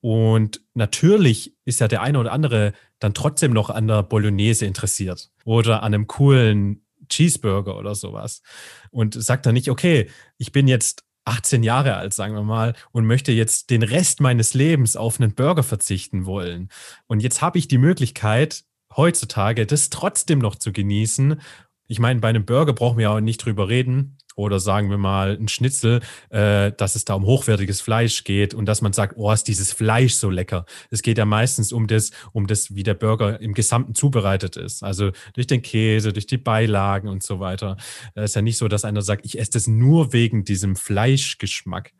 Und 0.00 0.60
natürlich 0.74 1.56
ist 1.64 1.80
ja 1.80 1.88
der 1.88 2.02
eine 2.02 2.18
oder 2.18 2.32
andere 2.32 2.74
dann 2.98 3.14
trotzdem 3.14 3.52
noch 3.52 3.70
an 3.70 3.88
der 3.88 4.02
Bolognese 4.02 4.66
interessiert 4.66 5.30
oder 5.44 5.82
an 5.82 5.94
einem 5.94 6.06
coolen 6.06 6.84
Cheeseburger 7.08 7.78
oder 7.78 7.94
sowas. 7.94 8.42
Und 8.90 9.14
sagt 9.14 9.46
dann 9.46 9.54
nicht, 9.54 9.70
okay, 9.70 10.10
ich 10.36 10.52
bin 10.52 10.68
jetzt 10.68 11.04
18 11.24 11.62
Jahre 11.62 11.96
alt, 11.96 12.12
sagen 12.12 12.34
wir 12.34 12.42
mal, 12.42 12.74
und 12.92 13.06
möchte 13.06 13.32
jetzt 13.32 13.70
den 13.70 13.82
Rest 13.82 14.20
meines 14.20 14.52
Lebens 14.52 14.96
auf 14.96 15.18
einen 15.18 15.34
Burger 15.34 15.62
verzichten 15.62 16.26
wollen. 16.26 16.68
Und 17.06 17.20
jetzt 17.20 17.40
habe 17.40 17.56
ich 17.56 17.68
die 17.68 17.78
Möglichkeit, 17.78 18.64
heutzutage 18.94 19.64
das 19.64 19.88
trotzdem 19.88 20.38
noch 20.38 20.56
zu 20.56 20.72
genießen 20.72 21.40
ich 21.86 21.98
meine, 21.98 22.20
bei 22.20 22.28
einem 22.28 22.44
Burger 22.44 22.72
brauchen 22.72 22.98
wir 22.98 23.04
ja 23.04 23.14
auch 23.14 23.20
nicht 23.20 23.44
drüber 23.44 23.68
reden. 23.68 24.18
oder 24.36 24.58
sagen 24.58 24.90
wir 24.90 24.98
mal 24.98 25.36
ein 25.36 25.48
Schnitzel, 25.48 26.00
äh, 26.30 26.72
dass 26.72 26.96
es 26.96 27.04
da 27.04 27.14
um 27.14 27.24
hochwertiges 27.24 27.80
Fleisch 27.80 28.24
geht 28.24 28.52
und 28.52 28.66
dass 28.66 28.82
man 28.82 28.92
sagt, 28.92 29.14
oh, 29.16 29.30
ist 29.30 29.44
dieses 29.44 29.72
Fleisch 29.72 30.14
so 30.14 30.28
lecker. 30.30 30.66
Es 30.90 31.02
geht 31.02 31.18
ja 31.18 31.24
meistens 31.24 31.72
um 31.72 31.86
das, 31.86 32.10
um 32.32 32.46
das, 32.46 32.74
wie 32.74 32.82
der 32.82 32.94
Burger 32.94 33.40
im 33.40 33.54
Gesamten 33.54 33.94
zubereitet 33.94 34.56
ist. 34.56 34.82
Also 34.82 35.12
durch 35.34 35.46
den 35.46 35.62
Käse, 35.62 36.12
durch 36.12 36.26
die 36.26 36.38
Beilagen 36.38 37.08
und 37.08 37.22
so 37.22 37.38
weiter. 37.40 37.76
Es 38.14 38.30
ist 38.30 38.34
ja 38.36 38.42
nicht 38.42 38.58
so, 38.58 38.68
dass 38.68 38.84
einer 38.84 39.02
sagt, 39.02 39.24
ich 39.24 39.38
esse 39.38 39.52
das 39.52 39.66
nur 39.66 40.12
wegen 40.12 40.44
diesem 40.44 40.74
Fleischgeschmack. 40.76 41.92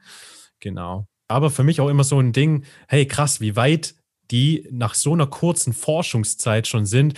Genau. 0.61 1.07
Aber 1.29 1.51
für 1.51 1.63
mich 1.63 1.81
auch 1.81 1.89
immer 1.89 2.05
so 2.05 2.19
ein 2.19 2.33
Ding, 2.33 2.65
hey 2.89 3.07
krass, 3.07 3.41
wie 3.41 3.57
weit 3.57 3.95
die 4.31 4.67
nach 4.71 4.95
so 4.95 5.13
einer 5.13 5.27
kurzen 5.27 5.73
Forschungszeit 5.73 6.67
schon 6.67 6.87
sind, 6.87 7.15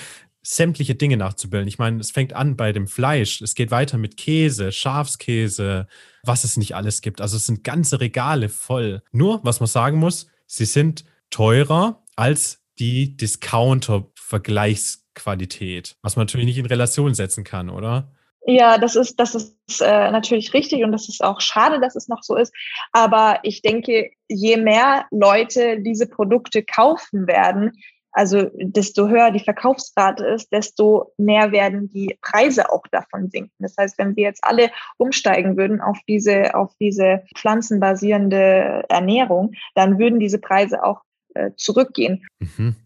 sämtliche 0.47 0.95
Dinge 0.95 1.17
nachzubilden. 1.17 1.67
Ich 1.67 1.79
meine, 1.79 1.99
es 1.99 2.13
fängt 2.13 2.33
an 2.33 2.57
bei 2.57 2.73
dem 2.73 2.87
Fleisch, 2.87 3.43
es 3.43 3.57
geht 3.57 3.73
weiter 3.73 3.99
mit 3.99 4.17
Käse, 4.17 4.71
Schafskäse, 4.71 5.89
was 6.23 6.45
es 6.45 6.57
nicht 6.57 6.77
alles 6.77 7.01
gibt. 7.01 7.21
Also 7.21 7.37
es 7.37 7.47
sind 7.47 7.65
ganze 7.65 7.99
Regale 8.01 8.49
voll. 8.49 9.03
Nur, 9.11 9.41
was 9.43 9.59
man 9.59 9.67
sagen 9.67 9.99
muss, 9.99 10.29
sie 10.47 10.67
sind 10.67 11.05
teurer 11.31 12.05
als 12.15 12.63
die 12.79 13.17
Discounter-Vergleichsqualität, 13.17 15.97
was 16.03 16.15
man 16.15 16.27
natürlich 16.27 16.47
nicht 16.47 16.59
in 16.59 16.67
Relation 16.67 17.15
setzen 17.15 17.43
kann, 17.43 17.69
oder? 17.69 18.13
Ja, 18.49 18.79
das 18.79 18.95
ist, 18.95 19.19
das 19.19 19.35
ist 19.35 19.81
äh, 19.81 20.13
natürlich 20.13 20.55
richtig 20.55 20.85
und 20.85 20.93
das 20.93 21.09
ist 21.09 21.25
auch 21.25 21.41
schade, 21.41 21.81
dass 21.81 21.97
es 21.97 22.07
noch 22.07 22.23
so 22.23 22.37
ist. 22.37 22.55
Aber 22.93 23.41
ich 23.43 23.63
denke, 23.63 24.13
je 24.29 24.57
mehr 24.57 25.07
Leute 25.11 25.81
diese 25.81 26.07
Produkte 26.07 26.63
kaufen 26.63 27.27
werden, 27.27 27.73
also 28.17 28.51
desto 28.55 29.09
höher 29.09 29.31
die 29.31 29.45
Verkaufsrate 29.45 30.25
ist, 30.25 30.51
desto 30.51 31.13
mehr 31.19 31.53
werden 31.53 31.93
die 31.93 32.17
Preise 32.23 32.73
auch 32.73 32.83
davon 32.91 33.29
sinken. 33.29 33.53
Das 33.59 33.77
heißt, 33.79 33.99
wenn 33.99 34.17
wir 34.17 34.25
jetzt 34.25 34.43
alle 34.43 34.71
umsteigen 34.97 35.59
würden 35.59 35.83
auf 35.83 35.99
diese, 36.09 36.55
auf 36.55 36.73
diese 36.81 37.25
pflanzenbasierende 37.37 38.85
Ernährung, 38.89 39.53
dann 39.75 39.99
würden 39.99 40.19
diese 40.19 40.39
Preise 40.39 40.83
auch 40.83 41.03
äh, 41.35 41.51
zurückgehen. 41.57 42.27
Mhm. 42.39 42.77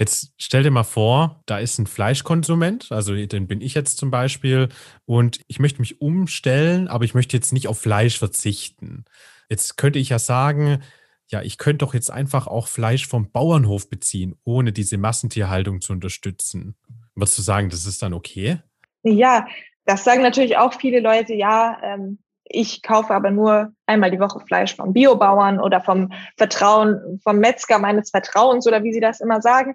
Jetzt 0.00 0.32
stell 0.36 0.64
dir 0.64 0.72
mal 0.72 0.82
vor, 0.82 1.42
da 1.46 1.58
ist 1.58 1.78
ein 1.78 1.86
Fleischkonsument, 1.86 2.90
also 2.90 3.14
den 3.14 3.46
bin 3.46 3.60
ich 3.60 3.74
jetzt 3.74 3.98
zum 3.98 4.10
Beispiel, 4.10 4.68
und 5.04 5.40
ich 5.46 5.60
möchte 5.60 5.80
mich 5.80 6.00
umstellen, 6.00 6.88
aber 6.88 7.04
ich 7.04 7.14
möchte 7.14 7.36
jetzt 7.36 7.52
nicht 7.52 7.68
auf 7.68 7.78
Fleisch 7.78 8.18
verzichten. 8.18 9.04
Jetzt 9.48 9.76
könnte 9.76 10.00
ich 10.00 10.08
ja 10.08 10.18
sagen, 10.18 10.82
ja, 11.28 11.42
ich 11.42 11.58
könnte 11.58 11.84
doch 11.84 11.94
jetzt 11.94 12.10
einfach 12.10 12.46
auch 12.46 12.68
Fleisch 12.68 13.06
vom 13.06 13.30
Bauernhof 13.30 13.90
beziehen, 13.90 14.36
ohne 14.44 14.72
diese 14.72 14.96
Massentierhaltung 14.96 15.80
zu 15.80 15.92
unterstützen. 15.92 16.76
Würdest 17.14 17.38
du 17.38 17.42
sagen, 17.42 17.68
das 17.68 17.86
ist 17.86 18.02
dann 18.02 18.12
okay? 18.12 18.58
Ja, 19.02 19.46
das 19.84 20.04
sagen 20.04 20.22
natürlich 20.22 20.56
auch 20.56 20.74
viele 20.74 21.00
Leute, 21.00 21.34
ja, 21.34 21.78
ähm, 21.82 22.18
ich 22.48 22.82
kaufe 22.82 23.12
aber 23.12 23.30
nur 23.30 23.72
einmal 23.86 24.10
die 24.10 24.20
Woche 24.20 24.40
Fleisch 24.40 24.76
vom 24.76 24.92
Biobauern 24.92 25.58
oder 25.58 25.80
vom 25.80 26.12
Vertrauen, 26.36 27.20
vom 27.22 27.38
Metzger 27.38 27.78
meines 27.78 28.10
Vertrauens 28.10 28.66
oder 28.66 28.84
wie 28.84 28.92
sie 28.92 29.00
das 29.00 29.20
immer 29.20 29.42
sagen. 29.42 29.74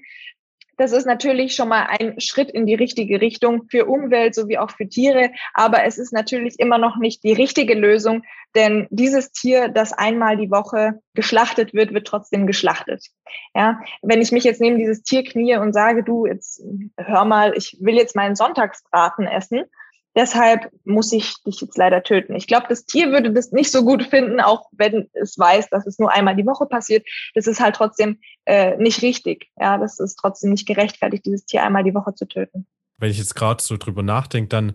Das 0.82 0.94
ist 0.94 1.06
natürlich 1.06 1.54
schon 1.54 1.70
mal 1.70 1.86
ein 1.86 2.20
Schritt 2.20 2.50
in 2.50 2.66
die 2.66 2.74
richtige 2.74 3.22
Richtung 3.22 3.68
für 3.70 3.86
Umwelt 3.86 4.34
sowie 4.34 4.58
auch 4.58 4.72
für 4.72 4.90
Tiere. 4.90 5.30
Aber 5.54 5.86
es 5.86 6.00
ist 6.00 6.12
natürlich 6.12 6.58
immer 6.58 6.80
noch 6.80 6.98
nicht 6.98 7.24
die 7.24 7.34
richtige 7.34 7.76
Lösung, 7.76 8.24
denn 8.56 8.88
dieses 8.90 9.32
Tier, 9.32 9.68
das 9.68 9.94
einmal 9.94 10.38
die 10.38 10.50
Woche 10.50 11.00
geschlachtet 11.14 11.76
wird, 11.76 11.94
wird 11.94 12.08
trotzdem 12.08 12.48
geschlachtet. 12.48 13.06
Ja, 13.54 13.80
wenn 14.02 14.24
ich 14.24 14.32
mich 14.32 14.44
jetzt 14.44 14.60
neben 14.60 14.80
dieses 14.80 15.04
Tier 15.04 15.24
knie 15.24 15.56
und 15.58 15.74
sage, 15.74 16.04
du, 16.04 16.26
jetzt 16.26 16.64
hör 16.98 17.26
mal, 17.26 17.54
ich 17.56 17.78
will 17.80 17.94
jetzt 17.94 18.16
meinen 18.16 18.36
Sonntagsbraten 18.36 19.28
essen, 19.28 19.66
Deshalb 20.16 20.70
muss 20.84 21.12
ich 21.14 21.42
dich 21.44 21.62
jetzt 21.62 21.78
leider 21.78 22.04
töten. 22.04 22.36
Ich 22.36 22.48
glaube, 22.48 22.66
das 22.68 22.86
Tier 22.86 23.12
würde 23.12 23.32
das 23.32 23.52
nicht 23.52 23.72
so 23.72 23.86
gut 23.86 24.04
finden, 24.04 24.42
auch 24.42 24.68
wenn 24.74 25.10
es 25.14 25.38
weiß, 25.38 25.70
dass 25.70 25.88
es 25.88 26.00
nur 26.00 26.12
einmal 26.12 26.36
die 26.36 26.46
Woche 26.46 26.66
passiert. 26.66 27.08
Das 27.34 27.48
ist 27.48 27.62
halt 27.62 27.76
trotzdem 27.76 28.20
äh, 28.46 28.76
nicht 28.78 29.02
richtig. 29.02 29.48
Ja, 29.58 29.78
das 29.78 30.00
ist 30.00 30.16
trotzdem 30.16 30.52
nicht 30.52 30.68
gerechtfertigt, 30.68 31.26
dieses 31.26 31.46
Tier 31.46 31.64
einmal 31.64 31.84
die 31.84 31.94
Woche 31.94 32.14
zu 32.14 32.28
töten. 32.28 32.68
Wenn 32.98 33.10
ich 33.10 33.18
jetzt 33.18 33.36
gerade 33.36 33.64
so 33.64 33.78
drüber 33.78 34.04
nachdenke, 34.04 34.50
dann 34.50 34.74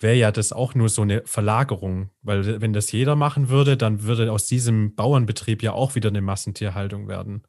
wäre 0.00 0.14
ja 0.14 0.32
das 0.32 0.52
auch 0.52 0.74
nur 0.74 0.88
so 0.88 1.02
eine 1.02 1.22
Verlagerung, 1.26 2.10
weil 2.22 2.60
wenn 2.60 2.72
das 2.72 2.90
jeder 2.92 3.16
machen 3.16 3.48
würde, 3.48 3.76
dann 3.76 4.02
würde 4.04 4.32
aus 4.32 4.46
diesem 4.46 4.94
Bauernbetrieb 4.94 5.62
ja 5.62 5.72
auch 5.72 5.94
wieder 5.94 6.08
eine 6.08 6.22
Massentierhaltung 6.22 7.08
werden. 7.08 7.42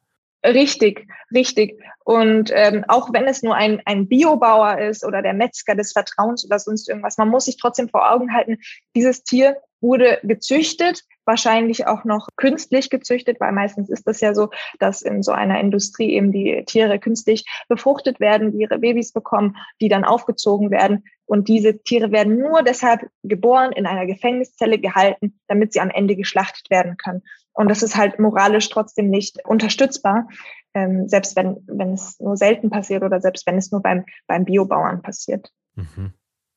Richtig, 0.47 1.05
richtig. 1.33 1.77
Und 2.05 2.51
ähm, 2.53 2.85
auch 2.87 3.11
wenn 3.11 3.25
es 3.25 3.43
nur 3.43 3.55
ein, 3.55 3.81
ein 3.85 4.07
Biobauer 4.07 4.77
ist 4.79 5.03
oder 5.05 5.21
der 5.21 5.33
Metzger 5.33 5.75
des 5.75 5.91
Vertrauens 5.91 6.45
oder 6.45 6.57
sonst 6.57 6.87
irgendwas, 6.87 7.17
man 7.17 7.27
muss 7.27 7.45
sich 7.45 7.57
trotzdem 7.57 7.89
vor 7.89 8.09
Augen 8.09 8.33
halten, 8.33 8.57
dieses 8.95 9.23
Tier 9.23 9.57
wurde 9.81 10.19
gezüchtet, 10.23 11.03
wahrscheinlich 11.25 11.87
auch 11.87 12.05
noch 12.05 12.29
künstlich 12.35 12.89
gezüchtet, 12.89 13.39
weil 13.39 13.51
meistens 13.51 13.89
ist 13.89 14.07
das 14.07 14.21
ja 14.21 14.33
so, 14.33 14.49
dass 14.79 15.01
in 15.01 15.21
so 15.21 15.31
einer 15.31 15.59
Industrie 15.59 16.13
eben 16.13 16.31
die 16.31 16.63
Tiere 16.65 16.99
künstlich 16.99 17.45
befruchtet 17.67 18.19
werden, 18.19 18.53
die 18.53 18.59
ihre 18.59 18.79
Babys 18.79 19.11
bekommen, 19.11 19.57
die 19.81 19.89
dann 19.89 20.05
aufgezogen 20.05 20.71
werden. 20.71 21.03
Und 21.25 21.49
diese 21.49 21.83
Tiere 21.83 22.11
werden 22.11 22.39
nur 22.39 22.63
deshalb 22.63 23.01
geboren, 23.23 23.73
in 23.73 23.85
einer 23.85 24.05
Gefängniszelle 24.05 24.79
gehalten, 24.79 25.39
damit 25.47 25.73
sie 25.73 25.81
am 25.81 25.89
Ende 25.89 26.15
geschlachtet 26.15 26.69
werden 26.69 26.95
können. 26.97 27.21
Und 27.53 27.69
das 27.69 27.83
ist 27.83 27.97
halt 27.97 28.19
moralisch 28.19 28.69
trotzdem 28.69 29.09
nicht 29.09 29.43
unterstützbar, 29.45 30.29
ähm, 30.73 31.07
selbst 31.07 31.35
wenn, 31.35 31.57
wenn 31.67 31.93
es 31.93 32.19
nur 32.19 32.37
selten 32.37 32.69
passiert 32.69 33.03
oder 33.03 33.19
selbst 33.19 33.45
wenn 33.45 33.57
es 33.57 33.71
nur 33.71 33.81
beim, 33.81 34.05
beim 34.27 34.45
Biobauern 34.45 35.01
passiert. 35.01 35.51
Mhm. 35.75 36.13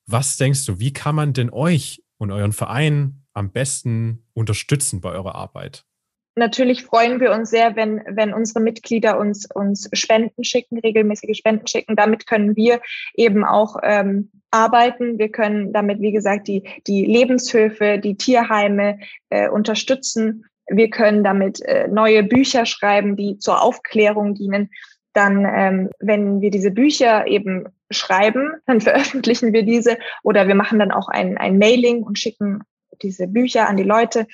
Was 0.07 0.37
denkst 0.37 0.67
du, 0.67 0.79
wie 0.79 0.93
kann 0.93 1.15
man 1.15 1.33
denn 1.33 1.51
euch 1.51 2.03
und 2.21 2.31
euren 2.31 2.53
Verein 2.53 3.25
am 3.33 3.51
besten 3.51 4.25
unterstützen 4.35 5.01
bei 5.01 5.11
eurer 5.11 5.35
Arbeit? 5.35 5.85
Natürlich 6.37 6.85
freuen 6.85 7.21
wir 7.21 7.33
uns 7.33 7.51
sehr, 7.51 7.75
wenn, 7.75 8.03
wenn 8.07 8.33
unsere 8.33 8.61
Mitglieder 8.61 9.19
uns, 9.19 9.49
uns 9.53 9.91
Spenden 9.93 10.45
schicken, 10.45 10.79
regelmäßige 10.79 11.37
Spenden 11.37 11.67
schicken. 11.67 11.97
Damit 11.97 12.27
können 12.27 12.55
wir 12.55 12.81
eben 13.15 13.45
auch 13.45 13.77
ähm, 13.83 14.31
arbeiten. 14.51 15.19
Wir 15.19 15.29
können 15.31 15.73
damit, 15.73 16.01
wie 16.01 16.13
gesagt, 16.13 16.47
die, 16.47 16.63
die 16.87 17.05
Lebenshöfe, 17.05 17.99
die 17.99 18.17
Tierheime 18.17 19.01
äh, 19.31 19.49
unterstützen 19.49 20.45
wir 20.71 20.89
können 20.89 21.25
damit 21.25 21.61
äh, 21.63 21.89
neue 21.89 22.23
Bücher 22.23 22.65
schreiben, 22.65 23.17
die 23.17 23.39
zur 23.39 23.63
Aufklärung 23.63 24.35
dienen. 24.35 24.71
Dann, 25.13 25.45
ähm, 25.45 25.91
wenn 25.99 26.41
wir 26.41 26.51
diese 26.51 26.71
Bücher 26.71 27.27
eben 27.27 27.69
schreiben, 27.91 28.53
dann 28.67 28.81
veröffentlichen 28.81 29.53
wir 29.53 29.63
diese 29.63 29.99
oder 30.23 30.49
wir 30.49 30.55
machen 30.55 30.79
dann 30.79 30.93
auch 30.93 31.09
ein, 31.09 31.39
ein 31.39 31.59
Mailing 31.59 32.03
und 32.03 32.19
schicken 32.19 32.63
diese 33.03 33.27
Bücher 33.27 33.69
an 33.69 33.77
die 33.77 33.83
Leute. 33.83 34.27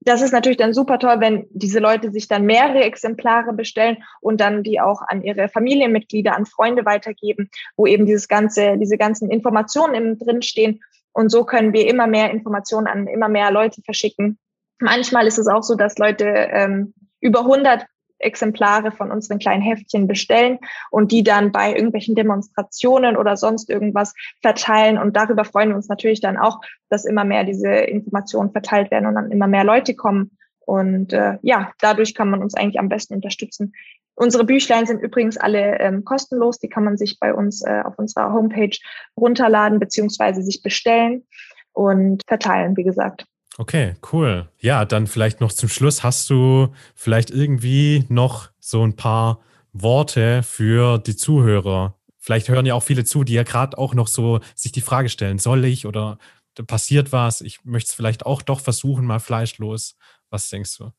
Das 0.00 0.20
ist 0.20 0.32
natürlich 0.32 0.58
dann 0.58 0.74
super 0.74 0.98
toll, 0.98 1.16
wenn 1.20 1.46
diese 1.50 1.78
Leute 1.78 2.12
sich 2.12 2.28
dann 2.28 2.44
mehrere 2.44 2.84
Exemplare 2.84 3.54
bestellen 3.54 4.02
und 4.20 4.40
dann 4.40 4.62
die 4.62 4.80
auch 4.80 5.00
an 5.00 5.22
ihre 5.22 5.48
Familienmitglieder, 5.48 6.36
an 6.36 6.44
Freunde 6.44 6.84
weitergeben, 6.84 7.48
wo 7.76 7.86
eben 7.86 8.04
dieses 8.04 8.28
ganze, 8.28 8.76
diese 8.76 8.98
ganzen 8.98 9.30
Informationen 9.30 10.18
drin 10.18 10.42
stehen. 10.42 10.82
Und 11.12 11.30
so 11.30 11.44
können 11.44 11.72
wir 11.72 11.88
immer 11.88 12.06
mehr 12.06 12.30
Informationen 12.32 12.86
an 12.86 13.06
immer 13.06 13.28
mehr 13.28 13.50
Leute 13.50 13.80
verschicken, 13.82 14.38
Manchmal 14.80 15.26
ist 15.26 15.38
es 15.38 15.48
auch 15.48 15.62
so, 15.62 15.76
dass 15.76 15.98
Leute 15.98 16.26
ähm, 16.26 16.94
über 17.20 17.40
100 17.40 17.86
Exemplare 18.18 18.92
von 18.92 19.10
unseren 19.10 19.38
kleinen 19.38 19.62
Heftchen 19.62 20.06
bestellen 20.06 20.58
und 20.90 21.12
die 21.12 21.22
dann 21.22 21.52
bei 21.52 21.74
irgendwelchen 21.74 22.14
Demonstrationen 22.14 23.16
oder 23.16 23.36
sonst 23.36 23.70
irgendwas 23.70 24.14
verteilen. 24.40 24.98
Und 24.98 25.16
darüber 25.16 25.44
freuen 25.44 25.70
wir 25.70 25.76
uns 25.76 25.88
natürlich 25.88 26.20
dann 26.20 26.36
auch, 26.36 26.60
dass 26.88 27.04
immer 27.04 27.24
mehr 27.24 27.44
diese 27.44 27.68
Informationen 27.70 28.52
verteilt 28.52 28.90
werden 28.90 29.06
und 29.06 29.14
dann 29.14 29.30
immer 29.30 29.46
mehr 29.46 29.64
Leute 29.64 29.94
kommen. 29.94 30.36
Und 30.60 31.12
äh, 31.12 31.38
ja, 31.42 31.72
dadurch 31.80 32.14
kann 32.14 32.30
man 32.30 32.42
uns 32.42 32.54
eigentlich 32.54 32.78
am 32.78 32.88
besten 32.88 33.14
unterstützen. 33.14 33.74
Unsere 34.16 34.44
Büchlein 34.44 34.86
sind 34.86 35.02
übrigens 35.02 35.36
alle 35.36 35.78
ähm, 35.80 36.04
kostenlos. 36.04 36.58
Die 36.58 36.68
kann 36.68 36.84
man 36.84 36.96
sich 36.96 37.18
bei 37.18 37.34
uns 37.34 37.62
äh, 37.62 37.82
auf 37.84 37.98
unserer 37.98 38.32
Homepage 38.32 38.76
runterladen 39.16 39.80
beziehungsweise 39.80 40.42
sich 40.42 40.62
bestellen 40.62 41.26
und 41.72 42.22
verteilen, 42.26 42.76
wie 42.76 42.84
gesagt. 42.84 43.26
Okay, 43.56 43.94
cool. 44.12 44.48
Ja, 44.58 44.84
dann 44.84 45.06
vielleicht 45.06 45.40
noch 45.40 45.52
zum 45.52 45.68
Schluss. 45.68 46.02
Hast 46.02 46.28
du 46.28 46.72
vielleicht 46.94 47.30
irgendwie 47.30 48.04
noch 48.08 48.50
so 48.58 48.84
ein 48.84 48.96
paar 48.96 49.40
Worte 49.72 50.42
für 50.42 50.98
die 50.98 51.16
Zuhörer? 51.16 51.96
Vielleicht 52.18 52.48
hören 52.48 52.66
ja 52.66 52.74
auch 52.74 52.82
viele 52.82 53.04
zu, 53.04 53.22
die 53.22 53.34
ja 53.34 53.44
gerade 53.44 53.78
auch 53.78 53.94
noch 53.94 54.08
so 54.08 54.40
sich 54.56 54.72
die 54.72 54.80
Frage 54.80 55.08
stellen, 55.08 55.38
soll 55.38 55.64
ich 55.64 55.86
oder 55.86 56.18
passiert 56.66 57.12
was? 57.12 57.40
Ich 57.42 57.64
möchte 57.64 57.88
es 57.88 57.94
vielleicht 57.94 58.26
auch 58.26 58.42
doch 58.42 58.60
versuchen, 58.60 59.04
mal 59.04 59.20
fleischlos. 59.20 59.96
Was 60.30 60.48
denkst 60.48 60.78
du? 60.78 60.90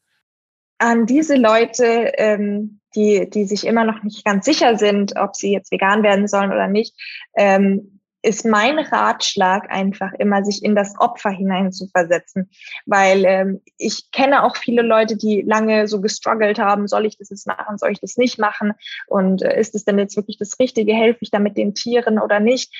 An 0.77 1.05
diese 1.05 1.35
Leute, 1.35 2.11
ähm, 2.17 2.79
die, 2.95 3.29
die 3.29 3.45
sich 3.45 3.65
immer 3.65 3.85
noch 3.85 4.03
nicht 4.03 4.23
ganz 4.25 4.45
sicher 4.45 4.77
sind, 4.77 5.17
ob 5.17 5.35
sie 5.35 5.51
jetzt 5.51 5.71
vegan 5.71 6.03
werden 6.03 6.27
sollen 6.27 6.51
oder 6.51 6.67
nicht, 6.67 6.93
ähm, 7.35 7.94
ist 8.25 8.45
mein 8.45 8.79
Ratschlag 8.79 9.69
einfach 9.69 10.11
immer, 10.13 10.43
sich 10.43 10.63
in 10.63 10.75
das 10.75 10.95
Opfer 10.99 11.29
hineinzuversetzen. 11.29 12.49
Weil 12.85 13.23
ähm, 13.25 13.61
ich 13.77 14.11
kenne 14.11 14.43
auch 14.43 14.57
viele 14.57 14.81
Leute, 14.81 15.15
die 15.15 15.41
lange 15.41 15.87
so 15.87 16.01
gestruggelt 16.01 16.59
haben, 16.59 16.87
soll 16.87 17.05
ich 17.05 17.17
das 17.17 17.29
jetzt 17.29 17.47
machen, 17.47 17.77
soll 17.77 17.91
ich 17.91 17.99
das 17.99 18.17
nicht 18.17 18.39
machen? 18.39 18.73
Und 19.07 19.43
äh, 19.43 19.59
ist 19.59 19.75
es 19.75 19.85
denn 19.85 19.99
jetzt 19.99 20.17
wirklich 20.17 20.37
das 20.37 20.59
Richtige? 20.59 20.93
Helfe 20.93 21.19
ich 21.21 21.31
da 21.31 21.39
mit 21.39 21.55
den 21.55 21.75
Tieren 21.75 22.19
oder 22.19 22.39
nicht? 22.39 22.73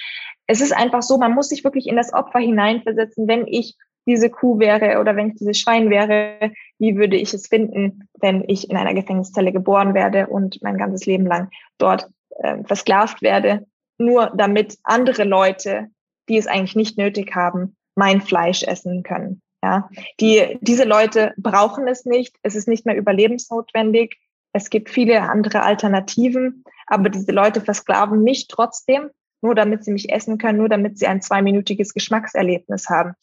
Es 0.47 0.61
ist 0.61 0.75
einfach 0.75 1.03
so, 1.03 1.17
man 1.17 1.33
muss 1.33 1.49
sich 1.49 1.63
wirklich 1.63 1.87
in 1.87 1.95
das 1.95 2.13
Opfer 2.13 2.39
hineinversetzen. 2.39 3.27
Wenn 3.27 3.47
ich 3.47 3.75
diese 4.07 4.29
Kuh 4.29 4.59
wäre 4.59 4.99
oder 4.99 5.15
wenn 5.15 5.29
ich 5.29 5.35
dieses 5.35 5.59
Schwein 5.59 5.89
wäre, 5.89 6.51
wie 6.79 6.95
würde 6.95 7.17
ich 7.17 7.33
es 7.33 7.47
finden, 7.47 8.07
wenn 8.19 8.43
ich 8.47 8.69
in 8.69 8.77
einer 8.77 8.93
Gefängniszelle 8.93 9.51
geboren 9.51 9.93
werde 9.93 10.27
und 10.27 10.61
mein 10.61 10.77
ganzes 10.77 11.05
Leben 11.05 11.25
lang 11.25 11.49
dort 11.77 12.07
äh, 12.39 12.63
versklavt 12.63 13.21
werde, 13.21 13.65
nur 13.97 14.31
damit 14.35 14.77
andere 14.83 15.23
Leute, 15.23 15.87
die 16.29 16.37
es 16.37 16.47
eigentlich 16.47 16.75
nicht 16.75 16.97
nötig 16.97 17.35
haben, 17.35 17.75
mein 17.95 18.21
Fleisch 18.21 18.63
essen 18.63 19.03
können. 19.03 19.41
Ja, 19.63 19.89
die, 20.19 20.59
diese 20.61 20.83
Leute 20.83 21.33
brauchen 21.37 21.87
es 21.87 22.05
nicht. 22.05 22.35
Es 22.43 22.55
ist 22.55 22.67
nicht 22.67 22.85
mehr 22.85 22.95
überlebensnotwendig. 22.95 24.19
Es 24.53 24.69
gibt 24.69 24.89
viele 24.89 25.21
andere 25.21 25.63
Alternativen, 25.63 26.63
aber 26.87 27.09
diese 27.09 27.31
Leute 27.31 27.61
versklaven 27.61 28.21
mich 28.21 28.47
trotzdem, 28.47 29.09
nur 29.41 29.55
damit 29.55 29.83
sie 29.83 29.91
mich 29.91 30.11
essen 30.11 30.37
können, 30.37 30.59
nur 30.59 30.69
damit 30.69 30.99
sie 30.99 31.07
ein 31.07 31.21
zweiminütiges 31.21 31.93
Geschmackserlebnis 31.93 32.89
haben. 32.89 33.13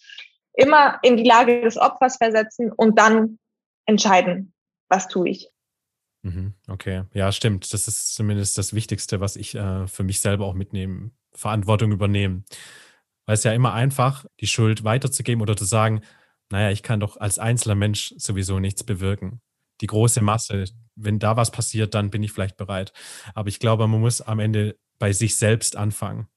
Immer 0.54 0.98
in 1.02 1.16
die 1.16 1.24
Lage 1.24 1.62
des 1.62 1.78
Opfers 1.78 2.16
versetzen 2.16 2.72
und 2.72 2.98
dann 2.98 3.38
entscheiden, 3.86 4.52
was 4.88 5.08
tue 5.08 5.28
ich. 5.28 5.48
Mhm, 6.22 6.54
okay, 6.68 7.04
ja, 7.14 7.32
stimmt. 7.32 7.72
Das 7.72 7.88
ist 7.88 8.14
zumindest 8.14 8.56
das 8.56 8.72
Wichtigste, 8.72 9.20
was 9.20 9.36
ich 9.36 9.54
äh, 9.54 9.86
für 9.88 10.04
mich 10.04 10.20
selber 10.20 10.46
auch 10.46 10.54
mitnehme. 10.54 11.10
Verantwortung 11.34 11.92
übernehmen. 11.92 12.44
Weil 13.26 13.34
es 13.34 13.44
ja 13.44 13.52
immer 13.52 13.72
einfach, 13.72 14.24
die 14.40 14.46
Schuld 14.46 14.84
weiterzugeben 14.84 15.42
oder 15.42 15.56
zu 15.56 15.64
sagen, 15.64 16.02
naja, 16.50 16.70
ich 16.70 16.82
kann 16.82 17.00
doch 17.00 17.16
als 17.16 17.38
einzelner 17.38 17.74
Mensch 17.74 18.14
sowieso 18.18 18.60
nichts 18.60 18.84
bewirken. 18.84 19.40
Die 19.80 19.86
große 19.86 20.20
Masse, 20.20 20.64
wenn 20.94 21.18
da 21.18 21.36
was 21.36 21.50
passiert, 21.50 21.94
dann 21.94 22.10
bin 22.10 22.22
ich 22.22 22.32
vielleicht 22.32 22.56
bereit. 22.56 22.92
Aber 23.34 23.48
ich 23.48 23.58
glaube, 23.58 23.86
man 23.88 24.00
muss 24.00 24.20
am 24.20 24.38
Ende 24.38 24.76
bei 24.98 25.12
sich 25.12 25.36
selbst 25.36 25.76
anfangen. 25.76 26.28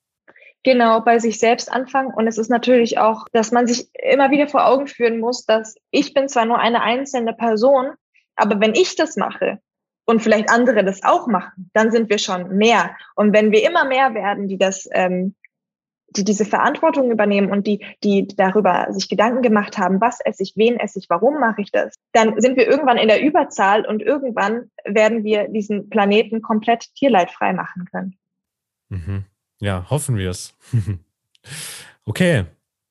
Genau, 0.63 1.01
bei 1.01 1.19
sich 1.19 1.37
selbst 1.37 1.71
anfangen. 1.71 2.11
Und 2.11 2.27
es 2.27 2.39
ist 2.39 2.49
natürlich 2.49 2.97
auch, 2.97 3.27
dass 3.33 3.51
man 3.51 3.67
sich 3.67 3.89
immer 3.93 4.31
wieder 4.31 4.47
vor 4.47 4.65
Augen 4.65 4.87
führen 4.87 5.19
muss, 5.19 5.45
dass 5.45 5.75
ich 5.91 6.15
bin 6.15 6.27
zwar 6.27 6.45
nur 6.45 6.57
eine 6.57 6.81
einzelne 6.81 7.33
Person, 7.33 7.91
aber 8.35 8.59
wenn 8.59 8.73
ich 8.73 8.95
das 8.95 9.15
mache 9.15 9.59
und 10.05 10.21
vielleicht 10.21 10.49
andere 10.49 10.83
das 10.83 11.03
auch 11.03 11.27
machen, 11.27 11.69
dann 11.73 11.91
sind 11.91 12.09
wir 12.09 12.19
schon 12.19 12.55
mehr. 12.57 12.95
Und 13.15 13.33
wenn 13.33 13.51
wir 13.51 13.67
immer 13.67 13.85
mehr 13.85 14.13
werden, 14.13 14.47
die 14.47 14.57
das 14.57 14.87
ähm, 14.91 15.35
die 16.17 16.23
diese 16.23 16.45
Verantwortung 16.45 17.11
übernehmen 17.11 17.51
und 17.51 17.67
die, 17.67 17.85
die 18.03 18.27
darüber 18.27 18.87
sich 18.91 19.09
Gedanken 19.09 19.41
gemacht 19.41 19.77
haben, 19.77 20.01
was 20.01 20.19
esse 20.21 20.43
ich, 20.43 20.53
wen 20.55 20.77
esse 20.77 20.99
ich, 20.99 21.09
warum 21.09 21.39
mache 21.39 21.61
ich 21.61 21.71
das, 21.71 21.95
dann 22.13 22.39
sind 22.39 22.57
wir 22.57 22.67
irgendwann 22.67 22.97
in 22.97 23.07
der 23.07 23.21
Überzahl 23.21 23.85
und 23.85 24.01
irgendwann 24.01 24.71
werden 24.85 25.23
wir 25.23 25.47
diesen 25.47 25.89
Planeten 25.89 26.41
komplett 26.41 26.93
tierleidfrei 26.95 27.53
machen 27.53 27.85
können. 27.85 28.17
Mhm. 28.89 29.25
Ja, 29.59 29.89
hoffen 29.89 30.17
wir 30.17 30.29
es. 30.29 30.55
okay, 32.05 32.45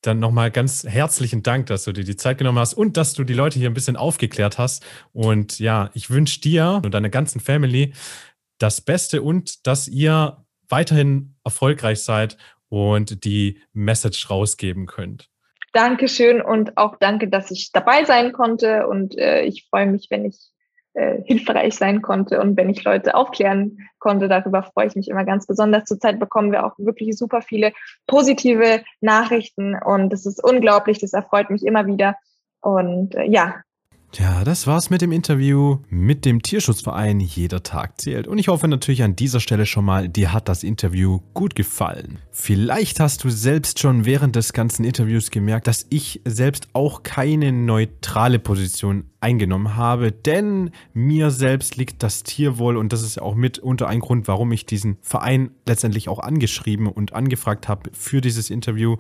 dann 0.07 0.19
nochmal 0.19 0.51
ganz 0.51 0.85
herzlichen 0.85 1.43
Dank, 1.43 1.67
dass 1.67 1.85
du 1.85 1.93
dir 1.93 2.05
die 2.05 2.17
Zeit 2.17 2.39
genommen 2.39 2.59
hast 2.59 2.75
und 2.75 2.97
dass 2.97 3.15
du 3.15 3.25
die 3.25 3.35
Leute 3.35 3.59
hier 3.59 3.71
ein 3.71 3.75
bisschen 3.75 3.97
aufgeklärt 3.97 4.59
hast. 4.59 4.85
Und 5.13 5.59
ja, 5.59 5.91
ich 5.95 6.11
wünsche 6.11 6.41
dir 6.41 6.81
und 6.85 6.93
deiner 6.93 7.11
ganzen 7.11 7.41
Family 7.41 7.93
das 8.59 8.81
Beste 8.81 9.23
und 9.23 9.67
dass 9.67 9.89
ihr 9.89 10.45
weiterhin 10.69 11.37
erfolgreich 11.45 12.03
seid 12.03 12.37
und 12.69 13.25
die 13.25 13.61
Message 13.73 14.31
rausgeben 14.31 14.87
könnt. 14.87 15.29
Dankeschön 15.73 16.41
und 16.41 16.77
auch 16.77 16.97
danke, 16.99 17.29
dass 17.29 17.51
ich 17.51 17.73
dabei 17.73 18.05
sein 18.05 18.33
konnte. 18.33 18.87
Und 18.87 19.19
äh, 19.19 19.43
ich 19.43 19.67
freue 19.69 19.87
mich, 19.87 20.07
wenn 20.11 20.25
ich 20.25 20.54
äh, 20.95 21.23
hilfreich 21.25 21.75
sein 21.75 22.03
konnte 22.03 22.41
und 22.41 22.57
wenn 22.57 22.71
ich 22.71 22.85
Leute 22.85 23.15
aufklären 23.15 23.79
konnte. 23.99 24.29
Darüber 24.29 24.63
freue 24.63 24.87
ich 24.87 24.95
mich 24.95 25.09
immer 25.09 25.25
ganz 25.25 25.47
besonders. 25.47 25.85
Zurzeit 25.85 26.21
bekommen 26.21 26.53
wir 26.53 26.65
auch 26.65 26.79
wirklich 26.79 27.17
super 27.19 27.43
viele 27.43 27.73
positive 28.07 28.83
Nachrichten 29.01 29.75
und 29.75 30.13
das 30.13 30.25
ist 30.25 30.43
unglaublich. 30.43 31.01
Das 31.01 31.13
erfreut 31.13 31.51
mich 31.51 31.65
immer 31.65 31.87
wieder. 31.87 32.17
Und 32.61 33.15
äh, 33.15 33.25
ja, 33.25 33.57
ja, 34.19 34.45
das 34.45 34.67
war's 34.67 34.91
mit 34.91 35.03
dem 35.03 35.13
Interview 35.13 35.79
mit 35.89 36.25
dem 36.25 36.43
Tierschutzverein 36.43 37.21
Jeder 37.21 37.63
Tag 37.63 38.01
zählt. 38.01 38.29
Und 38.29 38.39
ich 38.39 38.49
hoffe 38.49 38.69
natürlich 38.69 39.03
an 39.03 39.17
dieser 39.17 39.41
Stelle 39.41 39.67
schon 39.67 39.85
mal, 39.85 40.09
dir 40.09 40.33
hat 40.33 40.49
das 40.49 40.63
Interview 40.63 41.21
gut 41.35 41.55
gefallen. 41.55 42.19
Vielleicht 42.31 43.01
hast 43.01 43.25
du 43.25 43.31
selbst 43.31 43.79
schon 43.79 44.05
während 44.05 44.37
des 44.37 44.53
ganzen 44.53 44.85
Interviews 44.85 45.31
gemerkt, 45.31 45.67
dass 45.67 45.87
ich 45.91 46.21
selbst 46.25 46.69
auch 46.73 47.03
keine 47.03 47.53
neutrale 47.53 48.39
Position 48.39 49.05
eingenommen 49.25 49.75
habe, 49.75 50.13
denn 50.13 50.71
mir 50.93 51.31
selbst 51.31 51.77
liegt 51.77 52.03
das 52.03 52.25
Tierwohl 52.25 52.77
und 52.77 52.93
das 52.93 53.03
ist 53.03 53.21
auch 53.21 53.35
mitunter 53.35 53.89
ein 53.89 54.01
Grund, 54.01 54.29
warum 54.29 54.53
ich 54.53 54.67
diesen 54.67 54.99
Verein 55.01 55.51
letztendlich 55.67 56.11
auch 56.11 56.19
angeschrieben 56.19 56.89
und 56.89 57.15
angefragt 57.15 57.67
habe 57.67 57.91
für 57.95 58.21
dieses 58.21 58.51
Interview, 58.51 58.97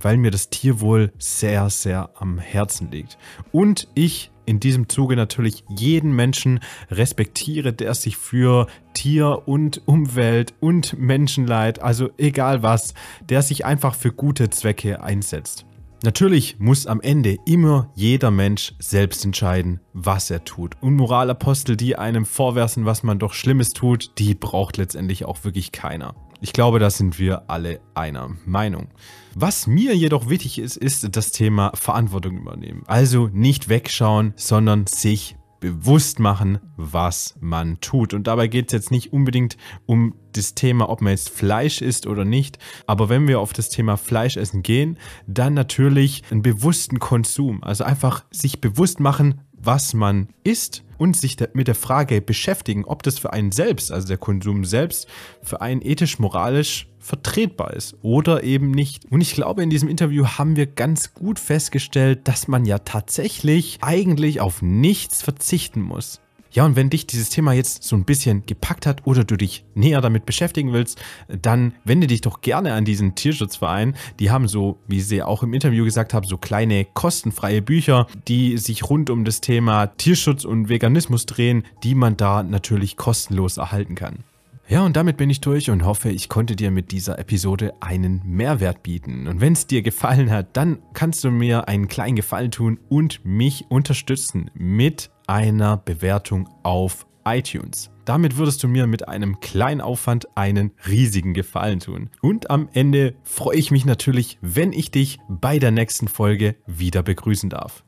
weil 0.00 0.16
mir 0.16 0.30
das 0.30 0.50
Tierwohl 0.50 1.12
sehr, 1.18 1.70
sehr 1.70 2.10
am 2.18 2.38
Herzen 2.38 2.90
liegt. 2.90 3.18
Und 3.52 3.88
ich 3.94 4.30
in 4.46 4.58
diesem 4.58 4.88
Zuge 4.88 5.14
natürlich 5.14 5.64
jeden 5.68 6.12
Menschen 6.12 6.58
respektiere, 6.90 7.72
der 7.72 7.94
sich 7.94 8.16
für 8.16 8.66
Tier 8.94 9.42
und 9.46 9.82
Umwelt 9.86 10.54
und 10.58 10.98
Menschenleid, 10.98 11.80
also 11.80 12.10
egal 12.18 12.62
was, 12.62 12.94
der 13.28 13.42
sich 13.42 13.64
einfach 13.64 13.94
für 13.94 14.10
gute 14.10 14.50
Zwecke 14.50 15.02
einsetzt. 15.02 15.66
Natürlich 16.02 16.58
muss 16.58 16.86
am 16.86 17.02
Ende 17.02 17.36
immer 17.44 17.92
jeder 17.94 18.30
Mensch 18.30 18.72
selbst 18.78 19.24
entscheiden, 19.24 19.80
was 19.92 20.30
er 20.30 20.44
tut. 20.44 20.76
Und 20.80 20.96
Moralapostel, 20.96 21.76
die 21.76 21.96
einem 21.96 22.24
vorwerfen, 22.24 22.86
was 22.86 23.02
man 23.02 23.18
doch 23.18 23.34
Schlimmes 23.34 23.70
tut, 23.70 24.12
die 24.18 24.34
braucht 24.34 24.78
letztendlich 24.78 25.26
auch 25.26 25.44
wirklich 25.44 25.72
keiner. 25.72 26.14
Ich 26.42 26.54
glaube, 26.54 26.78
da 26.78 26.88
sind 26.88 27.18
wir 27.18 27.50
alle 27.50 27.80
einer 27.94 28.30
Meinung. 28.46 28.88
Was 29.34 29.66
mir 29.66 29.94
jedoch 29.94 30.30
wichtig 30.30 30.58
ist, 30.58 30.76
ist 30.76 31.14
das 31.14 31.32
Thema 31.32 31.70
Verantwortung 31.74 32.38
übernehmen. 32.38 32.82
Also 32.86 33.28
nicht 33.28 33.68
wegschauen, 33.68 34.32
sondern 34.36 34.86
sich 34.86 35.36
bewusst 35.60 36.18
machen, 36.18 36.58
was 36.76 37.34
man 37.40 37.78
tut. 37.80 38.14
Und 38.14 38.26
dabei 38.26 38.48
geht 38.48 38.68
es 38.68 38.72
jetzt 38.72 38.90
nicht 38.90 39.12
unbedingt 39.12 39.58
um 39.84 40.14
das 40.32 40.54
Thema, 40.54 40.88
ob 40.88 41.02
man 41.02 41.10
jetzt 41.10 41.28
Fleisch 41.28 41.82
isst 41.82 42.06
oder 42.06 42.24
nicht. 42.24 42.58
Aber 42.86 43.10
wenn 43.10 43.28
wir 43.28 43.40
auf 43.40 43.52
das 43.52 43.68
Thema 43.68 43.98
Fleischessen 43.98 44.62
gehen, 44.62 44.96
dann 45.26 45.52
natürlich 45.52 46.22
einen 46.30 46.40
bewussten 46.40 46.98
Konsum. 46.98 47.62
Also 47.62 47.84
einfach 47.84 48.24
sich 48.30 48.62
bewusst 48.62 48.98
machen, 48.98 49.42
was 49.52 49.92
man 49.92 50.28
isst 50.42 50.84
und 51.00 51.16
sich 51.16 51.38
mit 51.54 51.66
der 51.66 51.74
Frage 51.74 52.20
beschäftigen, 52.20 52.84
ob 52.84 53.02
das 53.02 53.18
für 53.18 53.32
einen 53.32 53.52
selbst, 53.52 53.90
also 53.90 54.06
der 54.06 54.18
Konsum 54.18 54.66
selbst, 54.66 55.08
für 55.42 55.62
einen 55.62 55.80
ethisch, 55.80 56.18
moralisch 56.18 56.88
vertretbar 56.98 57.72
ist 57.72 57.96
oder 58.02 58.44
eben 58.44 58.70
nicht. 58.70 59.10
Und 59.10 59.22
ich 59.22 59.32
glaube, 59.32 59.62
in 59.62 59.70
diesem 59.70 59.88
Interview 59.88 60.26
haben 60.26 60.56
wir 60.56 60.66
ganz 60.66 61.14
gut 61.14 61.38
festgestellt, 61.38 62.28
dass 62.28 62.48
man 62.48 62.66
ja 62.66 62.80
tatsächlich 62.80 63.78
eigentlich 63.80 64.42
auf 64.42 64.60
nichts 64.60 65.22
verzichten 65.22 65.80
muss. 65.80 66.20
Ja, 66.52 66.64
und 66.64 66.74
wenn 66.74 66.90
dich 66.90 67.06
dieses 67.06 67.30
Thema 67.30 67.52
jetzt 67.52 67.84
so 67.84 67.94
ein 67.94 68.04
bisschen 68.04 68.44
gepackt 68.44 68.84
hat 68.84 69.06
oder 69.06 69.22
du 69.22 69.36
dich 69.36 69.64
näher 69.74 70.00
damit 70.00 70.26
beschäftigen 70.26 70.72
willst, 70.72 71.00
dann 71.28 71.74
wende 71.84 72.08
dich 72.08 72.22
doch 72.22 72.40
gerne 72.40 72.72
an 72.72 72.84
diesen 72.84 73.14
Tierschutzverein. 73.14 73.94
Die 74.18 74.32
haben 74.32 74.48
so, 74.48 74.78
wie 74.88 75.00
sie 75.00 75.22
auch 75.22 75.44
im 75.44 75.54
Interview 75.54 75.84
gesagt 75.84 76.12
haben, 76.12 76.26
so 76.26 76.38
kleine 76.38 76.84
kostenfreie 76.84 77.62
Bücher, 77.62 78.08
die 78.26 78.58
sich 78.58 78.90
rund 78.90 79.10
um 79.10 79.24
das 79.24 79.40
Thema 79.40 79.86
Tierschutz 79.86 80.44
und 80.44 80.68
Veganismus 80.68 81.24
drehen, 81.26 81.62
die 81.84 81.94
man 81.94 82.16
da 82.16 82.42
natürlich 82.42 82.96
kostenlos 82.96 83.56
erhalten 83.56 83.94
kann. 83.94 84.24
Ja, 84.70 84.84
und 84.84 84.96
damit 84.96 85.16
bin 85.16 85.30
ich 85.30 85.40
durch 85.40 85.68
und 85.68 85.84
hoffe, 85.84 86.10
ich 86.10 86.28
konnte 86.28 86.54
dir 86.54 86.70
mit 86.70 86.92
dieser 86.92 87.18
Episode 87.18 87.74
einen 87.80 88.22
Mehrwert 88.24 88.84
bieten. 88.84 89.26
Und 89.26 89.40
wenn 89.40 89.54
es 89.54 89.66
dir 89.66 89.82
gefallen 89.82 90.30
hat, 90.30 90.56
dann 90.56 90.78
kannst 90.94 91.24
du 91.24 91.32
mir 91.32 91.66
einen 91.66 91.88
kleinen 91.88 92.14
Gefallen 92.14 92.52
tun 92.52 92.78
und 92.88 93.24
mich 93.24 93.64
unterstützen 93.68 94.48
mit 94.54 95.10
einer 95.30 95.76
Bewertung 95.76 96.48
auf 96.64 97.06
iTunes. 97.24 97.90
Damit 98.04 98.36
würdest 98.36 98.64
du 98.64 98.68
mir 98.68 98.88
mit 98.88 99.06
einem 99.06 99.38
kleinen 99.38 99.80
Aufwand 99.80 100.26
einen 100.36 100.72
riesigen 100.88 101.34
Gefallen 101.34 101.78
tun. 101.78 102.10
Und 102.20 102.50
am 102.50 102.68
Ende 102.72 103.14
freue 103.22 103.56
ich 103.56 103.70
mich 103.70 103.84
natürlich, 103.84 104.38
wenn 104.42 104.72
ich 104.72 104.90
dich 104.90 105.20
bei 105.28 105.60
der 105.60 105.70
nächsten 105.70 106.08
Folge 106.08 106.56
wieder 106.66 107.04
begrüßen 107.04 107.48
darf. 107.48 107.84